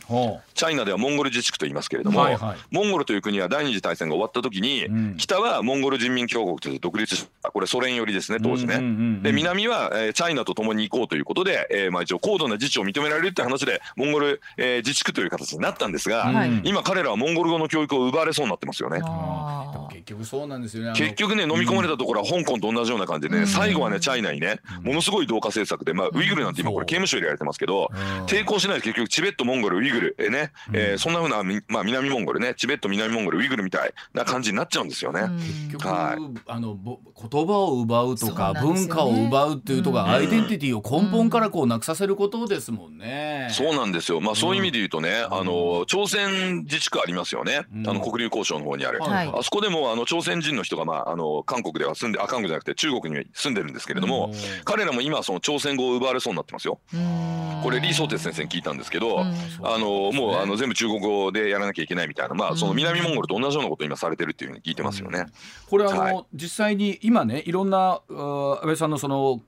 [0.53, 2.25] チャイナではモンゴル自治区と言いますけれども、
[2.71, 7.51] モンゴルという国は第二次大戦が終わった時に、北はモンゴル人民共和国として独立した。
[7.51, 8.75] これソ連寄りですね当時ね。
[9.21, 19.01] で南は、えチャイナと共に行こうということで、えー、まあ一応高度な自治を認められるって話でモンゴル、えー、自治区という形になったんですが、はい、今彼らはモンゴル語の教育を奪われそうになってますよね。
[19.91, 20.93] 結局そうなんですよね。
[20.95, 27.89] 結局ね飲み込まれたところは香港と同じような感じでね、うん、最後はねチャイナにねものすごい同化政策で、まあ、ウイグルなんて今これ刑務所でやられてますけど、
[28.27, 35.27] 抵抗しないと結局チベットモンゴルウイグルえね、えー、そんなふうな、まあ、南モンゴルねチベット南モンゴルウイグルみたいな感じになっちゃうんですよね。
[35.67, 43.49] 結局、はい、あの言葉を奪うとか、ね、文化を奪うっていうとか、アイデンティティを根本からこうなくさせることですもんね。
[43.51, 44.21] そうなんですよ。
[44.21, 47.65] まあそういう意味で言うとね、あの朝鮮自治区ありますよね。
[47.85, 48.99] あの国立交渉の方にある。
[49.03, 54.31] あそこでもあの朝鮮人の人がまああの韓国では住んであ韓国じゃなくて中国に住んでるんですけれども、
[54.65, 56.79] 彼らも今その朝鮮語を奪われそうになってますよ。
[57.63, 59.25] これ李相哲先生に聞いたんですけど、あ
[59.77, 65.25] のもうあの全部中国語でやらなきゃいけないみたいな、まあその南モンゴルと同じようなことを今されてるっていうふうに聞いてますよね。
[65.69, 69.41] これあの、実際に今ねいろんな安倍さんのその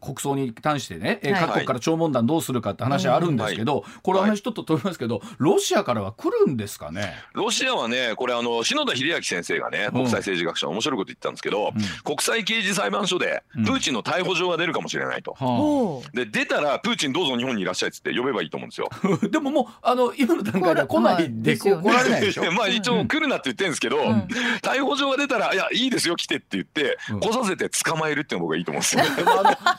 [0.00, 7.14] 国葬に関してね、はい、各国から弔問団どうするかって話あるんですけど、はい、これ話ちょっと飛びますけど、ロシアからは来るんですかね？
[7.32, 18.88] ロシアはねこれあの篠田秀明先生がね国際政治学者面白いこと言ったんですけど、うん、国際刑事裁判所でプーチンの逮捕状が出るかもしれないと、うん、で出たらプーチンどうぞ日本にいらっしゃいっつって呼べばいいと思うんですよ。
[19.30, 21.42] でももうあの今の段階では来ない。
[21.42, 24.28] で来られないでしょまあ一応来るなって言ってるんですけど、うん、
[24.62, 29.02] 逮捕状が出たら「いやいいですよ来て」って言って、来させて捕まえるっていうのが僕はいいと思うんですよ、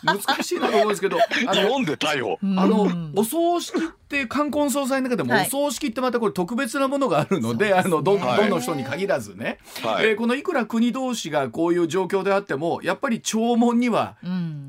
[0.04, 1.18] 難しいなと思うんですけど
[1.54, 2.38] 日本で逮捕。
[2.42, 14.16] あのお葬式って冠婚葬祭の中でもお葬式ってまたこれ特別なものがあるので、はい、あのどどの人に限らずね、はい、えー、このいくら国同士がこういう状況であってもやっぱり弔問には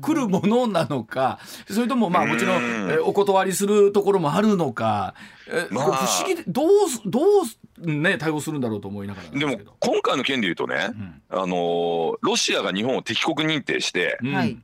[0.01, 5.13] 来るものなのか、それともまあもちろん、えー、お断りするところもあるのか、
[5.47, 6.67] えー、まあ、不思議でどう
[7.05, 7.23] どう
[7.79, 14.63] ね対応するんだろうと思いながらでも今回の件で言うとね、うん、あのロシアが日本を敵国認定して、うん、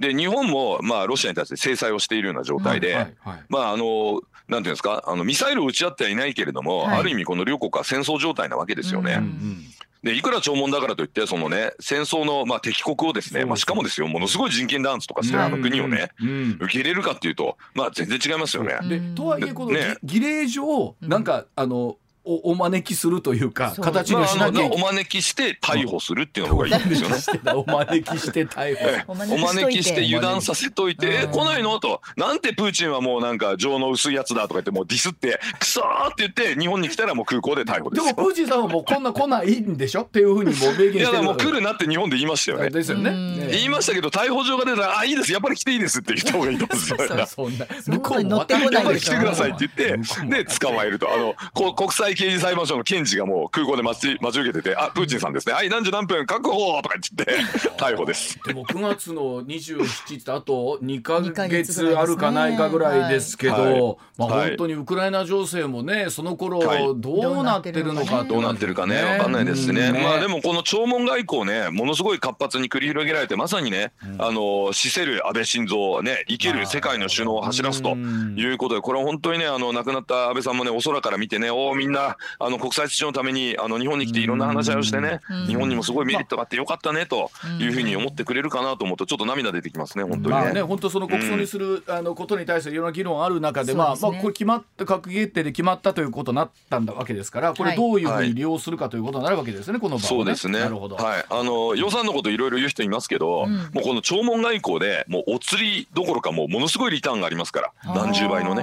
[0.00, 9.14] で日本もまあロシアに対して制裁をしているような状態で、はいはいはい、まああのなんていうんですかあのミサイルを撃ち合ってはいないけれども、はい、ある意味この両国は戦争状態なわけですよね。
[9.14, 9.64] うんうん
[10.02, 16.10] でいくら弔問だからといってそのね戦争のまあ敵国をですねまあ、しかもですよものすごい人権弾圧とかしてるあの国をね、
[16.58, 18.78] 受け入れるかっていうとまあ全然違いますよね。
[18.88, 27.16] でとはいえこの、ね、儀礼上なんかあのおお招きするというか形にしなきゃ、まあ、お招きして逮捕するっていうのがいいんですよね。
[27.54, 29.12] お招きして逮捕。
[29.12, 31.78] お招きして油断させといて、え来ないの？
[31.80, 38.04] と、なんてプーチンはもうなんか情の薄いやつだとか言ってもうディスってくそーって言って日本に来たらもう空港で逮捕です。
[38.04, 40.02] でもプーチンさんはもうこんな来ないんでしょ？
[40.02, 41.00] っていうふうにもう明言してる。
[41.00, 42.70] いやもう来るなって日本で言いましたよね。
[42.70, 43.48] ですよね。
[43.50, 47.96] 言いましたけど逮捕状が出たらあいいですやっぱり来ていいですって言った方がいいと思うんですよ。
[47.96, 51.34] 向こう乗ってこない来てくださいって言ってで捕まえるとあの
[51.74, 55.54] 国際刑事裁判所の検事がもう空港で待ち待ち受けてて「あプーチンさんですね。
[55.54, 58.38] はい何時何分確保!」とか言って逮捕です。
[58.44, 90.42] でも9月の27日あと2か月あるかないかぐらいですけど、はい、まあ、本当にウクライナ情勢もねその頃どうなってるのかどうなってるかね分かんないですね、ね、まあでもこの弔問外交ねものすごい活発に繰り広げられてまさにね、うん、あの死せる安倍晋三ね生ける世界の首脳を走らすということでこれは本当にねあの亡くなった安倍さんもねお空から見てねおみんななあの国際秩序のためにあの日本に来ていろんな話し合いをしてね、日本にもすごいメリットがあってよかったねというふうに思ってくれるかなと思うとちょっと涙出てきますね本当にね。
[90.42, 100.60] まあね本当その国葬にする、あのことに対するいろんな議論ある中で、まあまあこれ決まった閣議決定で決まったということになったんだわけですからこれどういうふうに利用するかということになるわけですね、この場合、そうですね。
[100.60, 100.96] なるほど。
[100.96, 101.24] はい。
[101.28, 108.62] あの予算のこといろいろ言う人いますけど、もうこの弔問外交でもうお釣りどころかもうものすごいリターンがありますから何十倍のね。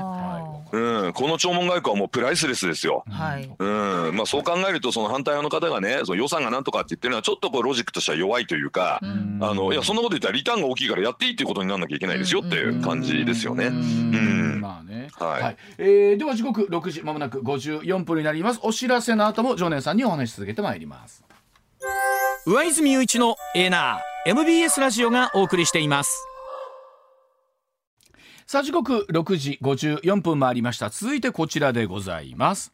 [0.72, 3.04] うん、この弔問外交はもうプライスレスですよ。
[3.10, 3.50] はい。
[3.58, 3.66] う
[4.12, 13.68] ん、まあそう考えるとその反対派の方がね、その予算がなんとかって言ってるのはちょっとこうロジックとしては弱いというか、うあのいやそんなこと言ったらリターンが大きいからやっていいっていうことにならなきゃいけないですよっていう感じですよね。
[13.68, 14.62] うん。
[14.62, 15.10] まあね。
[15.14, 15.44] はい。
[15.44, 18.60] はい、えー、では時刻6時まもなく54分になります。
[18.64, 21.24] お知らせの後も常念さんにお話し続けてまいります。
[22.46, 26.27] 上泉雄一のエーナー MBS ラジオがお送りしています。
[28.50, 30.90] さあ時刻6時54分回りました。
[30.90, 32.72] 続いてこちらでございます。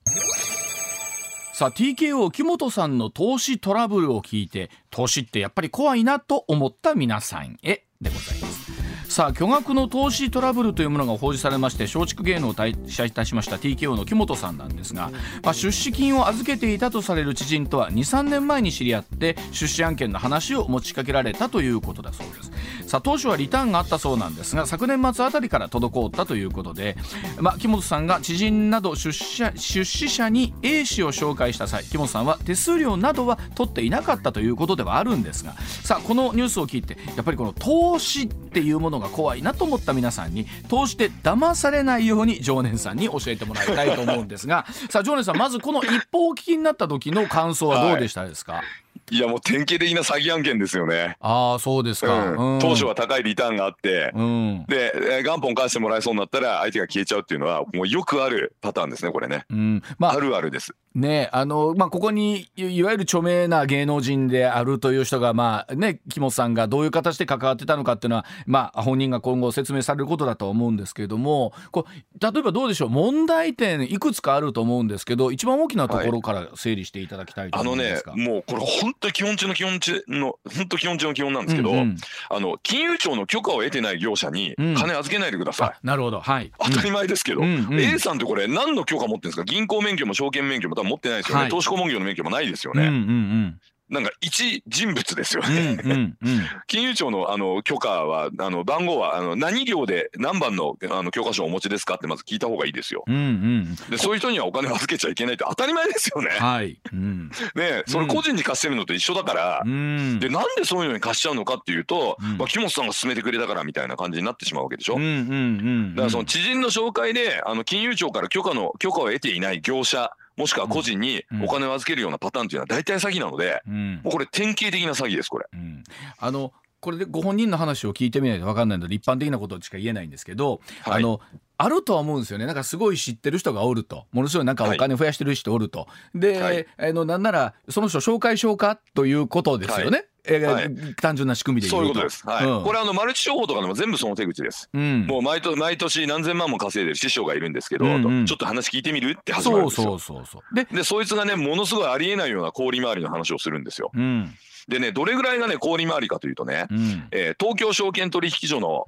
[1.56, 8.72] さあ TKO 木本さんの投資トラブルを聞いて投資ってやっぱり怖いなと思った皆さんへでございます。
[9.14, 15.12] さあ巨額の投資トラブルというものが報じされまして松竹芸能を退社いたしました TKO の木本さんなんですが、
[15.44, 22.52] まあ、出資金を預けていたとされる知人とは23年前に知り合って出資案件の話を持ちかけられたということだそうです。
[22.94, 26.96] さあ当初はリターンがあったそうなんですが昨年末あたりから滞ったということで、
[27.40, 48.83] まあ、木本さんが知人など出資出資者に A 氏を紹介した際木本さんは手数料などは取っていなかったということではあるんですがさあこのニュースを聞いてやっぱりこの投資っていうものが怖いなと思った皆さんに投資で騙されないように常念さんに教えてもらいたいと思うんですがさあ常念さんまずこの一報をお聞きになった時の感想はどうでしたですか、はい
[49.14, 51.18] いやもう典型的な詐欺案件ですよね。
[51.20, 59.46] ああそうですか、うん、当初は高いリターンがあって、うん、で元本返してもらえそうになったら相手が消えちゃうっていうのはもうよくあるパターンですねこれね。
[59.52, 60.76] うんまあ、あるあるです。
[60.96, 72.90] ねあのまあここにいわゆる著名な芸能人であるという人がまあね木本さんがどういう形で関わってたのかっていうのはまあ本人が今後説明されることだと思うんですけれどもこう例えばどうでしょう？
[72.90, 78.12] 問題点いくつかあると思うんですけど一番大きなところから整理していただきたいと思いますか。
[78.12, 81.98] はい、あのねもうこれ本当に基本中の基本中の本当基本中の基本なんですけど、うんうん、
[82.30, 85.70] あの金融庁の許可を得てない業者に金預けないでください。
[85.70, 86.20] うん、なるほど。
[86.20, 86.52] はい。
[86.60, 87.68] 当たり前ですけど、うん。
[87.72, 89.44] うん、A さんってこれ何の許可持ってるんですか？
[89.44, 92.84] 銀行免許も証券免許も多分持ってないですよね、はい、投資顧問業の免許もないですよね。
[92.84, 93.60] うんうんうん。
[93.94, 96.18] なんか一人物ですよね、うんうん、
[96.68, 103.04] 金融庁のあの許可はあの番号はあの何行で何番のあの教科書をお持ちですかってまず聞いた方がいいですよ。
[103.06, 106.30] うんうん、でそういう人にはお金を預けちゃいけないって当たり前ですよね。
[106.32, 114.96] はい、うん、ねそれ個人に貸してるのと一緒だから、うん、でなんでそういうのに貸しちゃうのかっていうと、うん、まあ、木本さんが勧めてくれたからみたいな感じになってしまうわけでしょ。
[114.96, 125.46] うんうんうん、だからその知人の紹介であの金融庁から許可の許可を得ていない業者もしくは個人にお金を預けるようなパターンというのは大体詐欺なので、うん、もうこれ典型的な詐欺ですこれ。
[125.54, 125.84] うん、
[126.18, 131.22] あのこれでご本人の話を聞いてみないと分かんないので一般的なことしか言えないんですけど、はい、あの
[131.64, 132.46] あるとは思うんですよね。
[132.46, 134.06] なんかすごい知ってる人がおると。
[134.12, 140.06] ものすごいなんかお金増やしてる人おると、はい、で、はい、あのなんならその人紹介しようかということですよね。
[140.26, 142.28] えー、はい、単純な仕組みでそういうことです。
[142.28, 142.46] はい。
[142.46, 144.70] うん、これあのマルチ商法とかでも全部その手口です。
[144.74, 149.88] うん、もう毎年毎年何千万も稼いでる師匠がいるんですけど、うんうん、ちょっと話聞いてみるって始まるんですよ。
[149.88, 150.56] そうそうそうそう。
[150.56, 153.92] ででそいつがねものすごいありえないような氷回りの話をするんですよ。
[153.94, 154.34] うん
[154.68, 158.86] でね、どれぐらいがね、氷回りかというとね、うん、えー、東京証券取引所の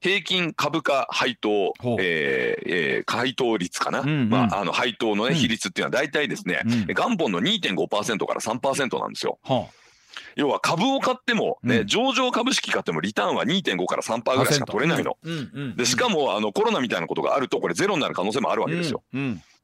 [0.00, 1.88] 平均株価配当、う。
[1.88, 9.38] ん、えー、えー、配当率かな、うんうん、まあ、あの配当のね、比率っていうのは大体ですね、うん、元本の2.5%から3%なんですよ。
[9.44, 9.78] はあ
[10.36, 15.16] 要は株を買っても、ね、うん、上場株式買ってもリターンは2.5から3%ぐらいしか取れないの。
[15.76, 19.02] でしかもあのコロナみたいなことがあるとこれゼロになる可能性もあるわけですよ。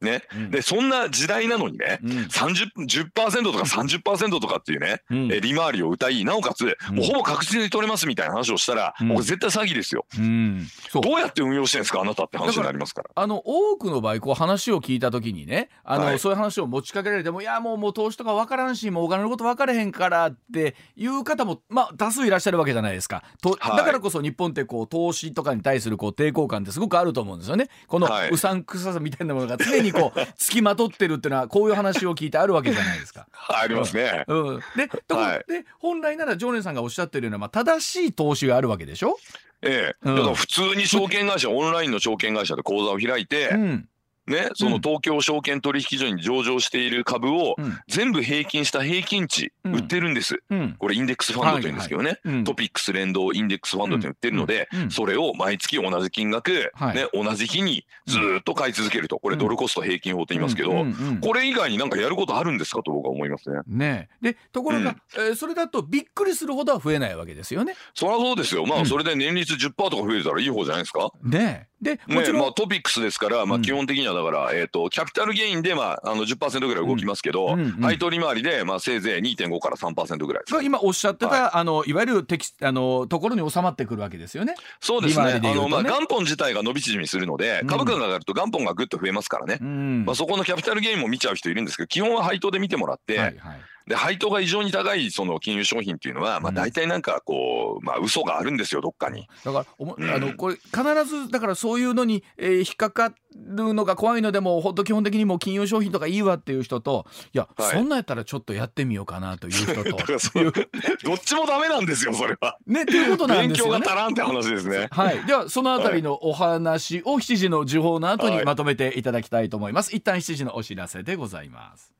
[0.01, 12.01] うんうんね、うん、でそんな時代なのにね、うん、30 10%とか30%とかっていうね、うん、え利回りを歌いなおかつ、もうほぼ確実に取れますみたいな話をしたら、うん、もう絶対詐欺ですよ、うん、どうやって運用してんですか？
[12.01, 13.09] あなたって話になりますから。
[13.15, 23.23] あの多くの場合こう話を聞いた時にねあの、はい、そういう話を持ちかけられてもいやもうもう投資とか分からんしもうお金のこと分からへんからっていう方もまあ多数いらっしゃるわけじゃないですか。
[23.41, 27.69] と、はい、だからこそ日本ってこう投資とかに対するこう抵抗感ってすごくあると思うんですよね。
[27.87, 33.27] このうさんくささみたいなものが常にこう付きまとってるっていうのはこういう話を聞いてあるわけじゃないですか。
[33.49, 34.23] ありますね。
[34.27, 39.17] うん、ではい、で本来なら常連さんがおっしゃってるような、まあ、正しい投資があるわけでしょ？
[39.61, 43.89] ええ、うん、だから普通に証券会社オンラインの証券会社で口座を開いて、うん
[44.27, 47.55] ね、その東京証券取引所に上場している株を
[47.87, 50.39] 全部平均した平均値売ってるんです。
[50.79, 56.71] これインデックスファンドというんですけどね、トピックス連動インデックスファンドって売ってるので、それを毎月同じ金額、ね、
[57.13, 60.85] 同じ日にずっと買い続けると、これドルコスト平均法と言いますけど、
[61.21, 63.59] これ以外になんかやることあるんですかと僕は思いますね。
[63.67, 64.09] ね。
[64.21, 67.75] でところが、えー、それだとびっくりするほどは増えないわけですよね。
[67.93, 68.65] そりゃそうですよ。
[68.65, 71.11] まあそれで年率10%とか増えたらいい方じゃないですか。
[71.23, 77.59] ねで、もちろん、ね、まあ、トピックスですから、まあ、基本的にはだから、うん、えっ、ー、と、キャピタルゲインで、まあ、あの10%ぐらい動きますけど、うんうん。
[77.59, 84.55] うん、配当利回りで、まあ、せいぜい2.5から3%ぐらいが今おっしゃってた、はい、あのいわゆるテキあのところに収まってくるわけですよね。
[84.79, 85.39] そうですね。
[85.39, 89.59] ねあのまあ元本自体が伸び縮みするので、株価が上がると元本がぐっと増えますからね。
[89.61, 99.27] うん、まあそこのキャピタルゲインも見ちゃう人いるんですけど、基本は配当で見てもらって、はいはいで配当が異常に高いその金融商品っていうのは、まあ、大体なんかこう、まあ嘘があるんですよどっかに。
[99.43, 109.83] だからお、うん、あのこれ必ずだからそういうのに、えー、引っかかるのが怖いのでも本当基本的にも金融商品とかいいわっていう人といや、はい、そんなんやったらちょっとやってみようかなという人と
[111.03, 112.57] どっちもダメなんですよそれは。
[112.65, 113.71] ねっていうことなんですよね。
[113.73, 114.87] 勉強が足らんって話ですね。
[114.89, 119.91] はい、ではそのあたりのお話を7時の時報の後にまとめていただきたいと思います。
[119.91, 121.95] はい、一旦7時のお知らせでございます。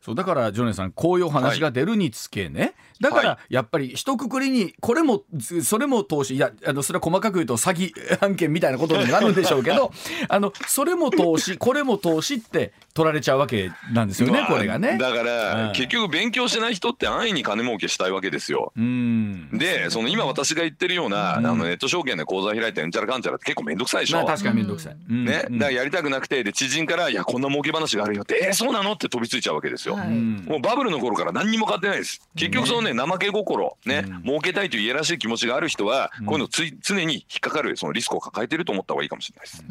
[0.00, 5.24] そうだからジョネさんこういう話が出るにつけね、はい、だからやっぱり一括りにこれも
[5.62, 9.92] それも投資いやあのそれは細かく言うと詐欺案件みたいなことになるんでしょうけど
[10.28, 14.98] あのそれも投資 これも投資って取られちゃうわけなんですよね、まあ、これがね。
[14.98, 18.72] だから、うん、結局勉強しない人って安易に金儲けしたいわけですよ。
[18.76, 24.18] でその今私が言ってるような、うん、あのネット証券で口座開いてうんちゃらかんちゃらって結構面倒くさいでしょ。
[24.18, 24.96] まあ、確かに面倒くさい。
[25.12, 29.89] ね、だからやりたくなくてで知人から「いやこんな儲け話があるよ」って「えー、そうなの?」って飛びついちゃうわけですよ。
[29.90, 32.20] よ、はい、もうバブルの頃から何にも変わってないです。
[32.36, 39.64] 結局そのね怠け心ね、うん、儲けたいといういやらしい気持ちがある人は、こういうのつい常に引っかかるそのリスクを抱えてると思った方がいいかもしれないです、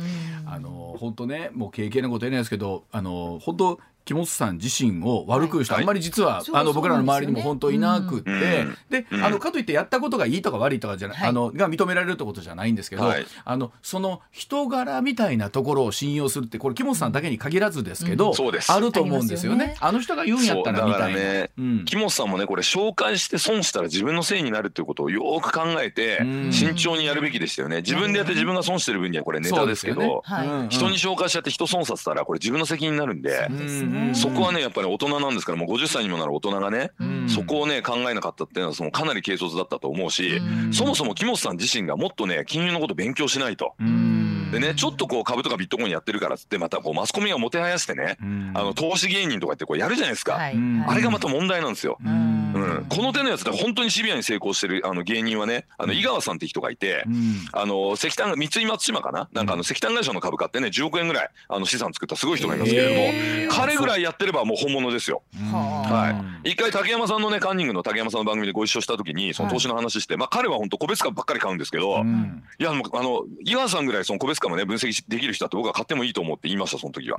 [0.46, 3.80] あの本当ねもう経験なこと言えないですけどあの本当
[4.10, 13.04] 木本さん自身を悪くした、はい、あんまり実は、はい、あの僕らの周りにも本当いなくって、で、うん、あのかといってやったことがいいとか悪いとかじゃない、はい、あのが認められるってことじゃないんですけど、
[13.46, 18.36] あのその人柄みたいなところを信用するってこれ木本さんだけに限らずですけど、うん、
[18.68, 19.60] あると思うんですよね。
[19.60, 19.76] ね。
[19.80, 21.20] あの人が言うんやったらみたいな。
[21.20, 21.52] ね、
[21.86, 26.20] 木本さんもねこれ紹介して損したら自分のせいになるっていうことをよく考えて
[26.52, 27.78] 慎重にやるべきでしたよね。
[27.78, 33.48] 自分でやって自分が損してる分にはこれネタですけど、ね、人に紹介しちゃって人損させたらこれ自分の責任になるんで、
[34.14, 43.74] そこはねやっぱぱり大人なんですからもう50歳にもなる大人がね、うん、そこをね考えなかったっていうのはそのかなり軽率だったと思うし、うん、そもそも木本さん自身がもっとね金融のこと勉強しないと。
[44.52, 48.18] でねちょっとこう株とかビットコインやってるからっつってまたこうマスコミがもてはやしてね、
[48.56, 50.56] あの投資芸人とかってこうやるじゃないですか、はい、
[50.88, 52.00] あれがまた問題なんですよ。
[52.54, 57.06] うん、この手のやつで本当にシビアに成功してるあの芸人はねあの井川さんって人がいて、
[57.54, 59.30] あの石炭三井松島かな？
[59.34, 65.22] なんかあの石炭会社の株買ってね10億円ぐらいあの資産作ったすごい人がいますけれども、彼ぐらいやってればもう本物ですよ。
[65.34, 72.04] はい、一回竹山さんのねカンニングの竹山さんの番組でご一緒した時にその投資の話して、まあ彼は本当個別株ばっかり買うんですけど、
[72.60, 77.18] いやあの井川さんぐらいその個別株ね分析できる人だって僕は買ってもいいと思って言いましたその時は。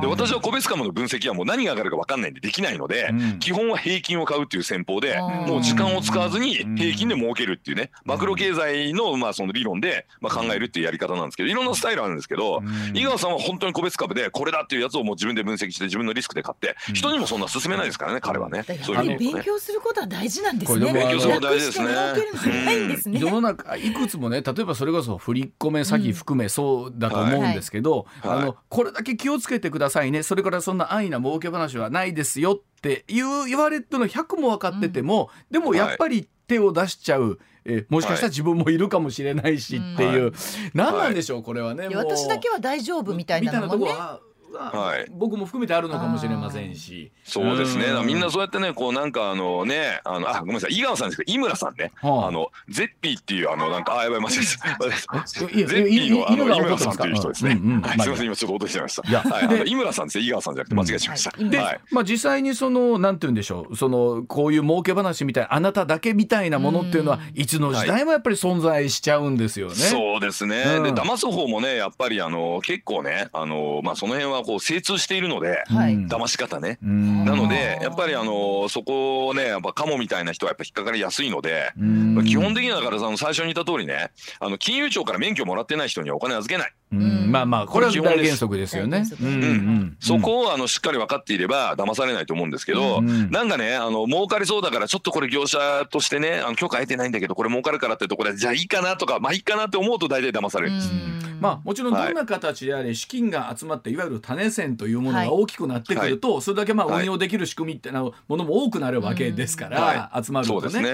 [0.00, 3.10] で私は個別株の分析はもう何が上がるか分かんないんでできないので、
[3.40, 12.62] 基本は平均を買うっていう戦法でもう時間を使わずに平均で儲けるっていうねマクロ経済のまあその理論でまあ考えるっていうやり方なんですけどいろんなスタイルあるんですけど、
[12.94, 18.64] 井川さんは本当に個別株でこれだっていうやつをもう自分で分析して自分のリスクで買って人にもそんな進めないですからね彼はね。
[18.82, 20.92] そういう勉強することは大事なんですね。
[20.92, 23.20] 勉強すること大事ですね。
[23.20, 30.22] 世の中いくつもね例えばそれこそ振り込め詐欺含めそうだと思うんですけど、あのこれだけ気をつけてくださいね。
[30.22, 32.60] それからそんな安易な儲け話はないですよ
[32.94, 37.38] っていう言われての100も分かってても、でもやっぱり手を出しちゃう。
[37.64, 40.32] えもしかしたら自分もいるかもしれないしっていう、はい、
[40.72, 43.92] 何なんでしょうこれはね、私だけは大丈夫みたいなのもね。
[43.92, 44.20] は
[44.98, 47.12] い、僕も含めてあるのかもしれませんし。
[47.24, 50.76] そうですね、みんなそうやってねこうなんかあのねあのあごめんなさい。
[50.76, 55.26] 井川さんですけど井村さんね、はあ、あのゼッピーっていうあのなんかあやばい間違えた。
[55.26, 59.08] ゼッピーのあの井村さんという人ですね、うんうんはい、すみません今ちょっと落としちゃいました。
[59.08, 63.76] いや、はい、あの井村さんですよ井川さんじゃなくて間違えちゃいました、で、はい、まあ実際にそのなんて言うんでしょう。
[63.76, 76.78] そのこういう儲け話みたいあなただけみたいなものっていうのはいつの時代もやっぱり存在しちゃうんですよね、そうですね、で騙す方もねやっぱりあの結構ねあのまあその辺はこう精通しているるので、はい、騙し方ね。
[76.80, 81.72] なのでやっぱりあのそこをねやっぱカモみたいな人はやっぱ引っかかりやすいので、
[82.24, 84.10] 基本的にはだからその最初に言った通りね
[84.40, 86.72] あの金融庁から免許もらってない人にはお金預けない。
[86.92, 89.04] うんまあまあこれは大原則ですよね。
[89.20, 100.90] うん、そこをあのしっかり分かっていれば騙されないと思うんですけど、なんかねあの儲かりそうだからちょっとこれ業者としてねあの許可得てないんだけどこれ儲かるからってところでじゃあいいかなとかまあいいかなって思うと大体騙されるんです。
[101.40, 110.60] まあもちろんどんな形であれ資金が集まっていわゆる種銭というものが大きくなってくると、それだけまあ運用できる仕組みってなものも多くなるわけですから、集まるとね。
[110.60, 110.92] そうですね。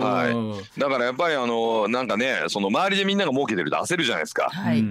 [0.00, 0.80] はい。
[0.80, 4.50] だからやっぱりあのなんかねその周りでみんなが儲けてると焦るじゃないですか。
[4.50, 4.84] はい。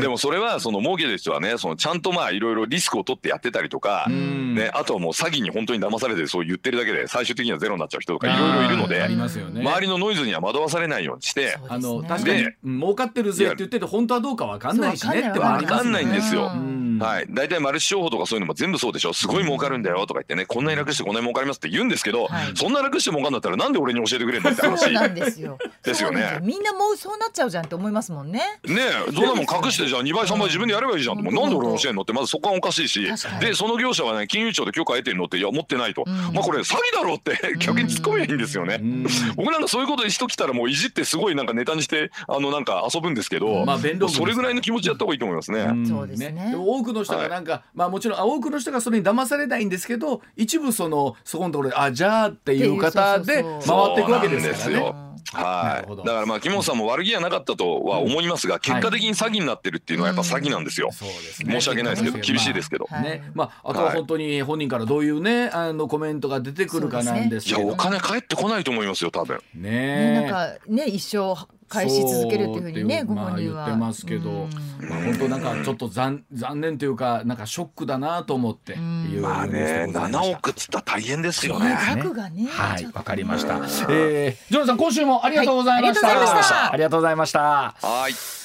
[0.00, 1.58] でもそれはその儲ける人はね。
[1.58, 9.14] そのちゃんとまあいろいろリスクを取ってやってたりとか、ね、あとはもう詐欺に本当に騙されてそう言ってるだけで最終的にはゼロになっちゃう人とかいろいろいるので、ね、
[9.60, 11.58] 周りのノイズには惑わされないようにして。
[11.68, 16.50] あの確かに儲かってるぜって言ってて本当はどうか分かんないしねって分かんないんですよ。
[17.00, 19.12] はい、大体マルチ商法とかそういうのも全部そうでしょ。
[19.12, 20.06] すごい儲かるんだよ。
[20.06, 25.14] とか言ってねこんなに楽してこんなに儲かりますって言うんですけど、はい、そんな楽して儲かるんだったらなんで俺に教えてくれんだって話。
[25.14, 25.58] ですよ。
[25.82, 26.38] ですよね。
[26.42, 28.40] みんなもうそうなっちゃうじゃんって思いますもんね。
[28.64, 33.08] ねえそんなもん隠してじゃあ2倍3倍自分でやればいいじゃん、うん、なんで俺に教えんのってまずそこはおかしいし。
[33.40, 43.78] でその業者はね金融庁で許可得てるのっていや持ってないと、うん、まあこれ詐欺だろうって逆に突っ込めばいいんですよね、うん、僕なんかそういうことにしときたらもういじってすごいなんかネタにしてあのなんか遊ぶんですけど、まあ、
[44.08, 45.66] それぐらいの気持ちやった方がいいと思いますね。
[45.86, 46.52] そうですね。
[46.54, 55.14] 多くの人がなんか、はいまあもちろん多くの人がそれに騙されないんですけど一部そのそこのところであじゃあっていう方で回っていくわけですからね。
[55.32, 63.30] はい、だからまあ木本さんも悪気はなかったとは思いますが、結果的に詐欺になってるっていうのはやっぱ詐欺なんですよ、申し訳ないですけど厳しいですけど、ね。
[63.34, 69.40] まあ、あとは本当に本人からどういうねあのコメントが出てくるかなんですけど、いやお金返ってこないと思いますよ多分。
[69.54, 71.34] ねなんかね一生
[71.68, 74.48] 返し続けるっていうふうにねご本人は言ってますけど、
[74.80, 81.76] まあ本当なんかちょっと残残念というかなんかショックだなと思っていうまあね7億っつったら大変ですよね。
[81.88, 83.56] 額がねはいわかりました。
[83.90, 86.08] えー、ジョンさん今週もありがとうございました。
[86.08, 86.72] ありがとうございました。
[86.72, 87.40] ありがとうございました。
[87.40, 88.43] はい。